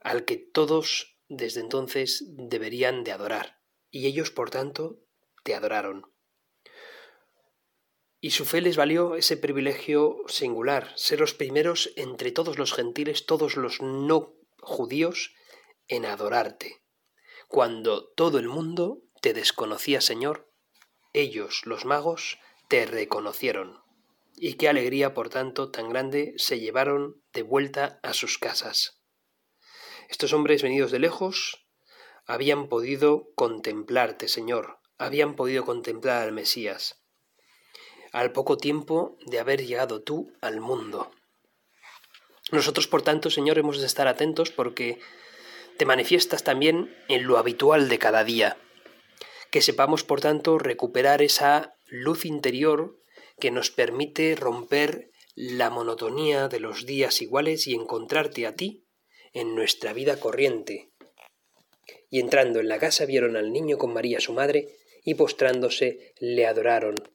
al 0.00 0.24
que 0.24 0.36
todos 0.36 1.18
desde 1.28 1.60
entonces 1.60 2.24
deberían 2.36 3.04
de 3.04 3.12
adorar, 3.12 3.60
y 3.90 4.06
ellos 4.06 4.30
por 4.30 4.50
tanto 4.50 4.98
te 5.44 5.54
adoraron 5.54 6.13
y 8.24 8.30
su 8.30 8.46
fe 8.46 8.62
les 8.62 8.78
valió 8.78 9.16
ese 9.16 9.36
privilegio 9.36 10.16
singular, 10.28 10.94
ser 10.96 11.20
los 11.20 11.34
primeros 11.34 11.92
entre 11.94 12.32
todos 12.32 12.56
los 12.56 12.72
gentiles, 12.72 13.26
todos 13.26 13.58
los 13.58 13.82
no 13.82 14.32
judíos, 14.60 15.34
en 15.88 16.06
adorarte. 16.06 16.82
Cuando 17.48 18.08
todo 18.14 18.38
el 18.38 18.48
mundo 18.48 19.02
te 19.20 19.34
desconocía, 19.34 20.00
Señor, 20.00 20.50
ellos, 21.12 21.66
los 21.66 21.84
magos, 21.84 22.38
te 22.70 22.86
reconocieron. 22.86 23.82
Y 24.38 24.54
qué 24.54 24.70
alegría, 24.70 25.12
por 25.12 25.28
tanto, 25.28 25.70
tan 25.70 25.90
grande 25.90 26.32
se 26.38 26.58
llevaron 26.58 27.22
de 27.34 27.42
vuelta 27.42 28.00
a 28.02 28.14
sus 28.14 28.38
casas. 28.38 29.02
Estos 30.08 30.32
hombres 30.32 30.62
venidos 30.62 30.92
de 30.92 30.98
lejos 30.98 31.66
habían 32.24 32.68
podido 32.70 33.28
contemplarte, 33.34 34.28
Señor, 34.28 34.78
habían 34.96 35.36
podido 35.36 35.66
contemplar 35.66 36.22
al 36.22 36.32
Mesías, 36.32 37.03
al 38.14 38.30
poco 38.30 38.56
tiempo 38.56 39.18
de 39.26 39.40
haber 39.40 39.66
llegado 39.66 40.00
tú 40.00 40.32
al 40.40 40.60
mundo. 40.60 41.10
Nosotros, 42.52 42.86
por 42.86 43.02
tanto, 43.02 43.28
Señor, 43.28 43.58
hemos 43.58 43.80
de 43.80 43.86
estar 43.86 44.06
atentos 44.06 44.52
porque 44.52 45.00
te 45.78 45.84
manifiestas 45.84 46.44
también 46.44 46.94
en 47.08 47.26
lo 47.26 47.38
habitual 47.38 47.88
de 47.88 47.98
cada 47.98 48.22
día. 48.22 48.56
Que 49.50 49.62
sepamos, 49.62 50.04
por 50.04 50.20
tanto, 50.20 50.58
recuperar 50.60 51.22
esa 51.22 51.74
luz 51.88 52.24
interior 52.24 53.00
que 53.40 53.50
nos 53.50 53.72
permite 53.72 54.36
romper 54.36 55.10
la 55.34 55.68
monotonía 55.70 56.46
de 56.46 56.60
los 56.60 56.86
días 56.86 57.20
iguales 57.20 57.66
y 57.66 57.74
encontrarte 57.74 58.46
a 58.46 58.54
ti 58.54 58.86
en 59.32 59.56
nuestra 59.56 59.92
vida 59.92 60.20
corriente. 60.20 60.92
Y 62.10 62.20
entrando 62.20 62.60
en 62.60 62.68
la 62.68 62.78
casa 62.78 63.06
vieron 63.06 63.36
al 63.36 63.52
niño 63.52 63.76
con 63.76 63.92
María 63.92 64.20
su 64.20 64.32
madre, 64.32 64.68
y 65.02 65.14
postrándose 65.14 66.14
le 66.20 66.46
adoraron. 66.46 67.13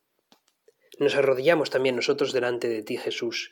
Nos 1.00 1.16
arrodillamos 1.16 1.70
también 1.70 1.96
nosotros 1.96 2.34
delante 2.34 2.68
de 2.68 2.84
ti, 2.84 2.98
Jesús, 2.98 3.52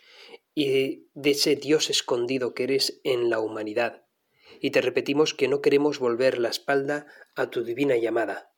y 0.54 1.08
de 1.14 1.32
ese 1.32 1.56
Dios 1.56 1.90
escondido 1.90 2.54
que 2.54 2.64
eres 2.64 3.00
en 3.04 3.30
la 3.30 3.40
humanidad, 3.40 4.06
y 4.60 4.72
te 4.72 4.82
repetimos 4.82 5.34
que 5.34 5.48
no 5.48 5.62
queremos 5.62 6.00
volver 6.00 6.38
la 6.38 6.50
espalda 6.50 7.08
a 7.36 7.50
tu 7.50 7.64
divina 7.64 7.96
llamada. 7.98 8.54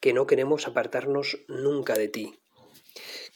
que 0.00 0.12
no 0.12 0.26
queremos 0.26 0.66
apartarnos 0.66 1.38
nunca 1.48 1.94
de 1.94 2.08
ti, 2.08 2.38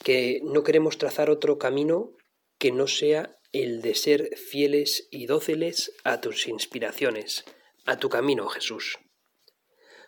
que 0.04 0.40
no 0.44 0.62
queremos 0.62 0.98
trazar 0.98 1.30
otro 1.30 1.58
camino 1.58 2.12
que 2.58 2.72
no 2.72 2.86
sea 2.86 3.38
el 3.52 3.82
de 3.82 3.94
ser 3.94 4.36
fieles 4.36 5.08
y 5.10 5.26
dóciles 5.26 5.92
a 6.04 6.20
tus 6.20 6.46
inspiraciones, 6.46 7.44
a 7.86 7.98
tu 7.98 8.08
camino, 8.08 8.48
Jesús. 8.48 8.98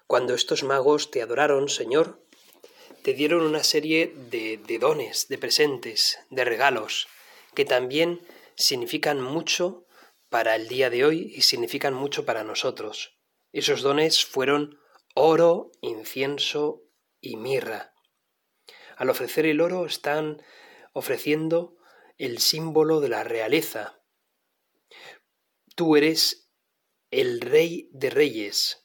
Cuando 0.06 0.34
estos 0.34 0.62
magos 0.62 1.10
te 1.10 1.22
adoraron, 1.22 1.68
Señor, 1.68 2.21
te 3.02 3.14
dieron 3.14 3.42
una 3.42 3.64
serie 3.64 4.12
de, 4.30 4.78
dones, 4.78 5.28
de 5.28 5.38
presentes, 5.38 6.18
de 6.30 6.44
regalos, 6.44 7.08
que 7.54 7.64
también 7.64 8.20
significan 8.54 9.20
mucho 9.20 9.86
para 10.28 10.54
el 10.56 10.68
día 10.68 10.88
de 10.88 11.04
hoy 11.04 11.32
y 11.34 11.42
significan 11.42 11.94
mucho 11.94 12.24
para 12.24 12.44
nosotros. 12.44 13.18
Esos 13.52 13.82
dones 13.82 14.24
fueron 14.24 14.78
oro, 15.14 15.72
incienso 15.80 16.82
y 17.20 17.36
mirra. 17.36 17.92
Al 18.96 19.10
ofrecer 19.10 19.46
el 19.46 19.60
oro 19.60 19.84
están 19.84 20.42
ofreciendo 20.92 21.76
el 22.18 22.38
símbolo 22.38 23.00
de 23.00 23.08
la 23.08 23.24
realeza. 23.24 24.00
Tú 25.74 25.96
eres 25.96 26.50
el 27.10 27.40
rey 27.40 27.90
de 27.92 28.10
reyes. 28.10 28.81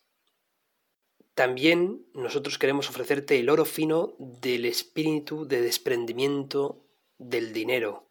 También 1.38 2.04
nosotros 2.16 2.58
queremos 2.58 2.90
ofrecerte 2.90 3.38
el 3.38 3.52
oro 3.52 3.64
fino 3.64 4.16
del 4.18 4.66
espíritu 4.66 5.48
de 5.48 5.62
desprendimiento 5.62 6.84
del 7.20 7.54
dinero 7.54 8.10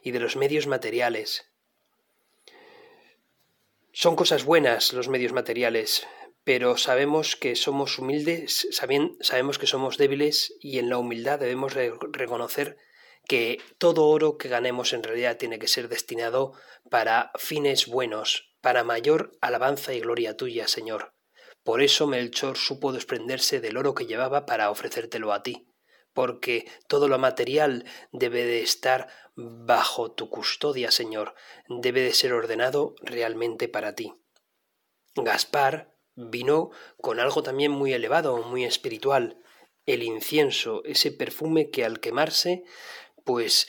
y 0.00 0.12
de 0.12 0.20
los 0.20 0.36
medios 0.36 0.68
materiales. 0.68 1.50
Son 3.90 4.14
cosas 4.14 4.44
buenas 4.44 4.92
los 4.92 5.08
medios 5.08 5.32
materiales, 5.32 6.06
pero 6.44 6.76
sabemos 6.76 7.34
que 7.34 7.56
somos 7.56 7.98
humildes, 7.98 8.68
sabemos 8.70 9.58
que 9.58 9.66
somos 9.66 9.98
débiles 9.98 10.54
y 10.60 10.78
en 10.78 10.88
la 10.88 10.98
humildad 10.98 11.40
debemos 11.40 11.74
reconocer 11.74 12.78
que 13.26 13.58
todo 13.78 14.06
oro 14.06 14.38
que 14.38 14.48
ganemos 14.48 14.92
en 14.92 15.02
realidad 15.02 15.36
tiene 15.36 15.58
que 15.58 15.66
ser 15.66 15.88
destinado 15.88 16.52
para 16.88 17.32
fines 17.34 17.88
buenos, 17.88 18.54
para 18.60 18.84
mayor 18.84 19.36
alabanza 19.40 19.94
y 19.94 19.98
gloria 19.98 20.36
tuya, 20.36 20.68
Señor. 20.68 21.11
Por 21.64 21.82
eso 21.82 22.06
Melchor 22.06 22.56
supo 22.56 22.92
desprenderse 22.92 23.60
del 23.60 23.76
oro 23.76 23.94
que 23.94 24.06
llevaba 24.06 24.46
para 24.46 24.70
ofrecértelo 24.70 25.32
a 25.32 25.42
ti, 25.42 25.68
porque 26.12 26.70
todo 26.88 27.08
lo 27.08 27.18
material 27.18 27.84
debe 28.10 28.44
de 28.44 28.62
estar 28.62 29.08
bajo 29.34 30.12
tu 30.12 30.28
custodia, 30.28 30.90
Señor, 30.90 31.34
debe 31.68 32.02
de 32.02 32.12
ser 32.12 32.32
ordenado 32.32 32.94
realmente 33.00 33.68
para 33.68 33.94
ti. 33.94 34.14
Gaspar 35.14 35.96
vino 36.14 36.70
con 37.00 37.20
algo 37.20 37.42
también 37.42 37.70
muy 37.70 37.92
elevado, 37.92 38.38
muy 38.38 38.64
espiritual, 38.64 39.38
el 39.86 40.02
incienso, 40.02 40.82
ese 40.84 41.10
perfume 41.10 41.70
que 41.70 41.84
al 41.84 42.00
quemarse 42.00 42.64
pues 43.24 43.68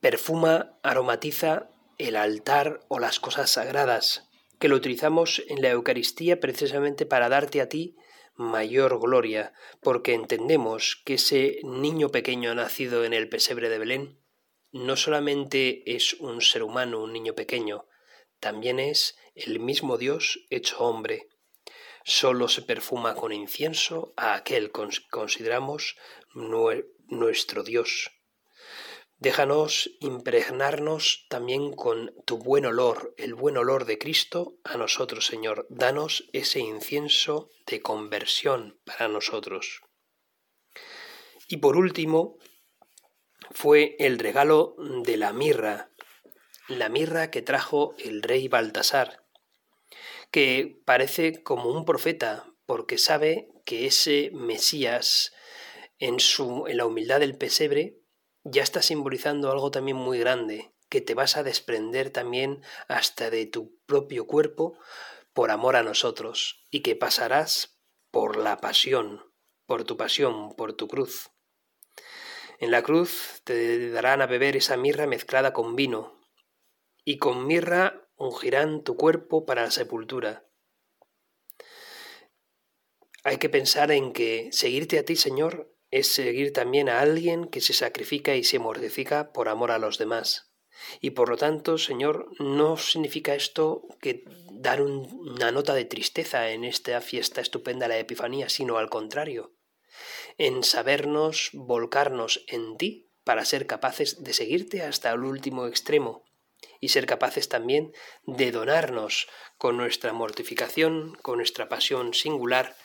perfuma, 0.00 0.78
aromatiza 0.82 1.70
el 1.98 2.16
altar 2.16 2.80
o 2.88 2.98
las 2.98 3.18
cosas 3.18 3.50
sagradas, 3.50 4.27
que 4.58 4.68
lo 4.68 4.76
utilizamos 4.76 5.42
en 5.48 5.62
la 5.62 5.70
Eucaristía 5.70 6.40
precisamente 6.40 7.06
para 7.06 7.28
darte 7.28 7.60
a 7.60 7.68
ti 7.68 7.96
mayor 8.34 9.00
gloria, 9.00 9.52
porque 9.80 10.14
entendemos 10.14 11.02
que 11.04 11.14
ese 11.14 11.58
niño 11.64 12.10
pequeño 12.10 12.54
nacido 12.54 13.04
en 13.04 13.12
el 13.12 13.28
pesebre 13.28 13.68
de 13.68 13.78
Belén 13.78 14.18
no 14.70 14.96
solamente 14.96 15.82
es 15.94 16.14
un 16.14 16.40
ser 16.40 16.62
humano, 16.62 17.02
un 17.02 17.12
niño 17.12 17.34
pequeño, 17.34 17.86
también 18.38 18.78
es 18.78 19.16
el 19.34 19.58
mismo 19.60 19.96
Dios 19.98 20.46
hecho 20.50 20.78
hombre. 20.80 21.28
Solo 22.04 22.48
se 22.48 22.62
perfuma 22.62 23.14
con 23.14 23.32
incienso 23.32 24.12
a 24.16 24.34
aquel 24.34 24.70
que 24.70 24.88
consideramos 25.10 25.96
nuestro 26.34 27.62
Dios. 27.62 28.17
Déjanos 29.20 29.90
impregnarnos 29.98 31.26
también 31.28 31.72
con 31.72 32.14
tu 32.24 32.38
buen 32.38 32.64
olor, 32.66 33.14
el 33.16 33.34
buen 33.34 33.56
olor 33.56 33.84
de 33.84 33.98
Cristo 33.98 34.58
a 34.62 34.76
nosotros, 34.76 35.26
Señor. 35.26 35.66
Danos 35.70 36.28
ese 36.32 36.60
incienso 36.60 37.50
de 37.66 37.82
conversión 37.82 38.80
para 38.84 39.08
nosotros. 39.08 39.82
Y 41.48 41.56
por 41.56 41.76
último, 41.76 42.38
fue 43.50 43.96
el 43.98 44.20
regalo 44.20 44.76
de 44.78 45.16
la 45.16 45.32
mirra, 45.32 45.90
la 46.68 46.88
mirra 46.88 47.32
que 47.32 47.42
trajo 47.42 47.96
el 47.98 48.22
rey 48.22 48.46
Baltasar, 48.46 49.24
que 50.30 50.80
parece 50.84 51.42
como 51.42 51.70
un 51.70 51.84
profeta, 51.84 52.52
porque 52.66 52.98
sabe 52.98 53.48
que 53.64 53.86
ese 53.86 54.30
Mesías, 54.32 55.32
en, 55.98 56.20
su, 56.20 56.68
en 56.68 56.76
la 56.76 56.86
humildad 56.86 57.18
del 57.18 57.36
pesebre, 57.36 57.98
ya 58.44 58.62
está 58.62 58.82
simbolizando 58.82 59.50
algo 59.50 59.70
también 59.70 59.96
muy 59.96 60.18
grande, 60.18 60.72
que 60.88 61.00
te 61.00 61.14
vas 61.14 61.36
a 61.36 61.42
desprender 61.42 62.10
también 62.10 62.62
hasta 62.88 63.30
de 63.30 63.46
tu 63.46 63.78
propio 63.86 64.26
cuerpo 64.26 64.78
por 65.32 65.50
amor 65.50 65.76
a 65.76 65.82
nosotros, 65.82 66.66
y 66.70 66.80
que 66.80 66.96
pasarás 66.96 67.78
por 68.10 68.36
la 68.36 68.58
pasión, 68.58 69.32
por 69.66 69.84
tu 69.84 69.96
pasión, 69.96 70.54
por 70.56 70.72
tu 70.72 70.88
cruz. 70.88 71.30
En 72.58 72.70
la 72.70 72.82
cruz 72.82 73.42
te 73.44 73.90
darán 73.90 74.20
a 74.20 74.26
beber 74.26 74.56
esa 74.56 74.76
mirra 74.76 75.06
mezclada 75.06 75.52
con 75.52 75.76
vino, 75.76 76.20
y 77.04 77.18
con 77.18 77.46
mirra 77.46 78.08
ungirán 78.16 78.82
tu 78.82 78.96
cuerpo 78.96 79.46
para 79.46 79.62
la 79.62 79.70
sepultura. 79.70 80.44
Hay 83.24 83.38
que 83.38 83.48
pensar 83.48 83.90
en 83.92 84.12
que 84.12 84.48
seguirte 84.52 84.98
a 84.98 85.04
ti, 85.04 85.16
Señor, 85.16 85.74
es 85.90 86.08
seguir 86.08 86.52
también 86.52 86.88
a 86.88 87.00
alguien 87.00 87.46
que 87.46 87.60
se 87.60 87.72
sacrifica 87.72 88.34
y 88.34 88.44
se 88.44 88.58
mortifica 88.58 89.32
por 89.32 89.48
amor 89.48 89.70
a 89.70 89.78
los 89.78 89.98
demás. 89.98 90.52
Y 91.00 91.10
por 91.10 91.28
lo 91.28 91.36
tanto, 91.36 91.78
Señor, 91.78 92.28
no 92.38 92.76
significa 92.76 93.34
esto 93.34 93.82
que 94.00 94.24
dar 94.52 94.82
una 94.82 95.50
nota 95.50 95.74
de 95.74 95.84
tristeza 95.84 96.50
en 96.50 96.64
esta 96.64 97.00
fiesta 97.00 97.40
estupenda 97.40 97.88
la 97.88 97.98
Epifanía, 97.98 98.48
sino 98.48 98.78
al 98.78 98.88
contrario, 98.88 99.54
en 100.36 100.62
sabernos 100.62 101.50
volcarnos 101.52 102.44
en 102.46 102.76
ti 102.76 103.10
para 103.24 103.44
ser 103.44 103.66
capaces 103.66 104.22
de 104.22 104.32
seguirte 104.32 104.82
hasta 104.82 105.10
el 105.10 105.24
último 105.24 105.66
extremo 105.66 106.24
y 106.80 106.88
ser 106.88 107.06
capaces 107.06 107.48
también 107.48 107.92
de 108.24 108.52
donarnos 108.52 109.28
con 109.58 109.76
nuestra 109.76 110.12
mortificación, 110.12 111.14
con 111.22 111.38
nuestra 111.38 111.68
pasión 111.68 112.14
singular, 112.14 112.76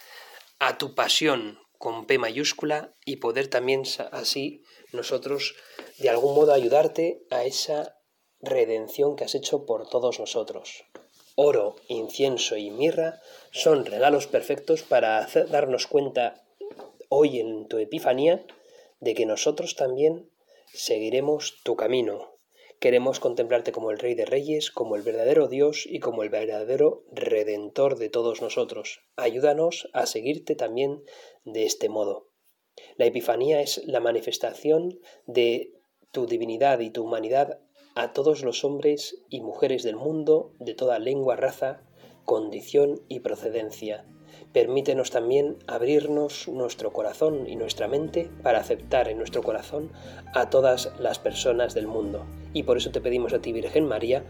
a 0.59 0.77
tu 0.77 0.95
pasión 0.95 1.62
con 1.83 2.05
P 2.05 2.17
mayúscula 2.17 2.95
y 3.03 3.17
poder 3.17 3.49
también 3.49 3.83
así 4.13 4.63
nosotros 4.93 5.55
de 5.97 6.09
algún 6.09 6.33
modo 6.33 6.53
ayudarte 6.53 7.25
a 7.29 7.43
esa 7.43 7.99
redención 8.39 9.17
que 9.17 9.25
has 9.25 9.35
hecho 9.35 9.65
por 9.65 9.89
todos 9.89 10.17
nosotros. 10.17 10.85
Oro, 11.35 11.75
incienso 11.89 12.55
y 12.55 12.71
mirra 12.71 13.19
son 13.51 13.85
regalos 13.85 14.27
perfectos 14.27 14.81
para 14.81 15.27
darnos 15.49 15.87
cuenta 15.87 16.45
hoy 17.09 17.41
en 17.41 17.67
tu 17.67 17.79
Epifanía 17.79 18.45
de 19.01 19.13
que 19.13 19.25
nosotros 19.25 19.75
también 19.75 20.31
seguiremos 20.73 21.59
tu 21.65 21.75
camino, 21.75 22.32
Queremos 22.83 23.21
contemplarte 23.21 23.71
como 23.71 23.91
el 23.91 23.97
Rey 23.97 24.13
de 24.13 24.25
Reyes, 24.25 24.69
como 24.69 24.97
el 24.97 25.03
verdadero 25.03 25.47
Dios 25.47 25.87
y 25.89 26.01
como 26.01 26.21
el 26.21 26.27
verdadero 26.27 27.05
Redentor 27.13 27.97
de 27.97 28.09
todos 28.09 28.41
nosotros. 28.41 28.99
Ayúdanos 29.15 29.89
a 29.93 30.05
seguirte 30.05 30.55
también 30.55 31.01
de 31.45 31.63
este 31.63 31.87
modo. 31.87 32.27
La 32.97 33.05
Epifanía 33.05 33.61
es 33.61 33.81
la 33.85 34.01
manifestación 34.01 34.99
de 35.27 35.71
tu 36.11 36.25
divinidad 36.25 36.81
y 36.81 36.89
tu 36.89 37.05
humanidad 37.05 37.61
a 37.95 38.11
todos 38.11 38.43
los 38.43 38.65
hombres 38.65 39.23
y 39.29 39.39
mujeres 39.39 39.83
del 39.83 39.95
mundo, 39.95 40.51
de 40.59 40.73
toda 40.73 40.99
lengua, 40.99 41.37
raza, 41.37 41.85
condición 42.25 43.01
y 43.07 43.21
procedencia. 43.21 44.05
Permítenos 44.53 45.09
también 45.09 45.57
abrirnos 45.65 46.47
nuestro 46.47 46.93
corazón 46.93 47.47
y 47.47 47.55
nuestra 47.55 47.87
mente 47.87 48.29
para 48.43 48.59
aceptar 48.59 49.09
en 49.09 49.17
nuestro 49.17 49.41
corazón 49.41 49.91
a 50.35 50.51
todas 50.51 50.91
las 50.99 51.17
personas 51.17 51.73
del 51.73 51.87
mundo. 51.87 52.23
Y 52.53 52.61
por 52.61 52.77
eso 52.77 52.91
te 52.91 53.01
pedimos 53.01 53.33
a 53.33 53.39
ti, 53.39 53.51
Virgen 53.51 53.87
María, 53.87 54.23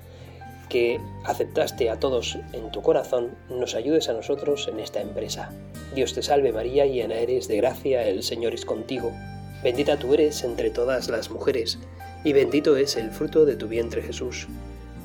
que 0.70 1.02
aceptaste 1.26 1.90
a 1.90 2.00
todos 2.00 2.38
en 2.54 2.72
tu 2.72 2.82
corazón, 2.82 3.32
nos 3.50 3.76
ayudes 3.76 4.08
a 4.08 4.14
nosotros 4.14 4.70
en 4.70 4.80
esta 4.80 5.02
empresa. 5.02 5.52
Dios 5.94 6.14
te 6.14 6.24
salve 6.24 6.54
María, 6.54 6.86
llena 6.86 7.16
eres 7.16 7.50
de 7.50 7.58
gracia, 7.58 8.08
el 8.08 8.24
Señor 8.24 8.54
es 8.54 8.64
contigo. 8.64 9.12
Bendita 9.62 10.00
tú 10.00 10.14
eres 10.14 10.46
entre 10.46 10.70
todas 10.70 11.10
las 11.10 11.32
mujeres, 11.32 11.80
y 12.24 12.32
bendito 12.32 12.78
es 12.78 12.96
el 12.96 13.12
fruto 13.12 13.46
de 13.46 13.58
tu 13.58 13.68
vientre 13.68 14.02
Jesús. 14.02 14.48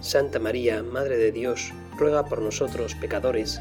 Santa 0.01 0.39
María, 0.39 0.85
Madre 0.85 1.17
de 1.17 1.33
Dios, 1.33 1.73
ruega 1.97 2.25
por 2.25 2.41
nosotros 2.41 2.95
pecadores, 2.95 3.61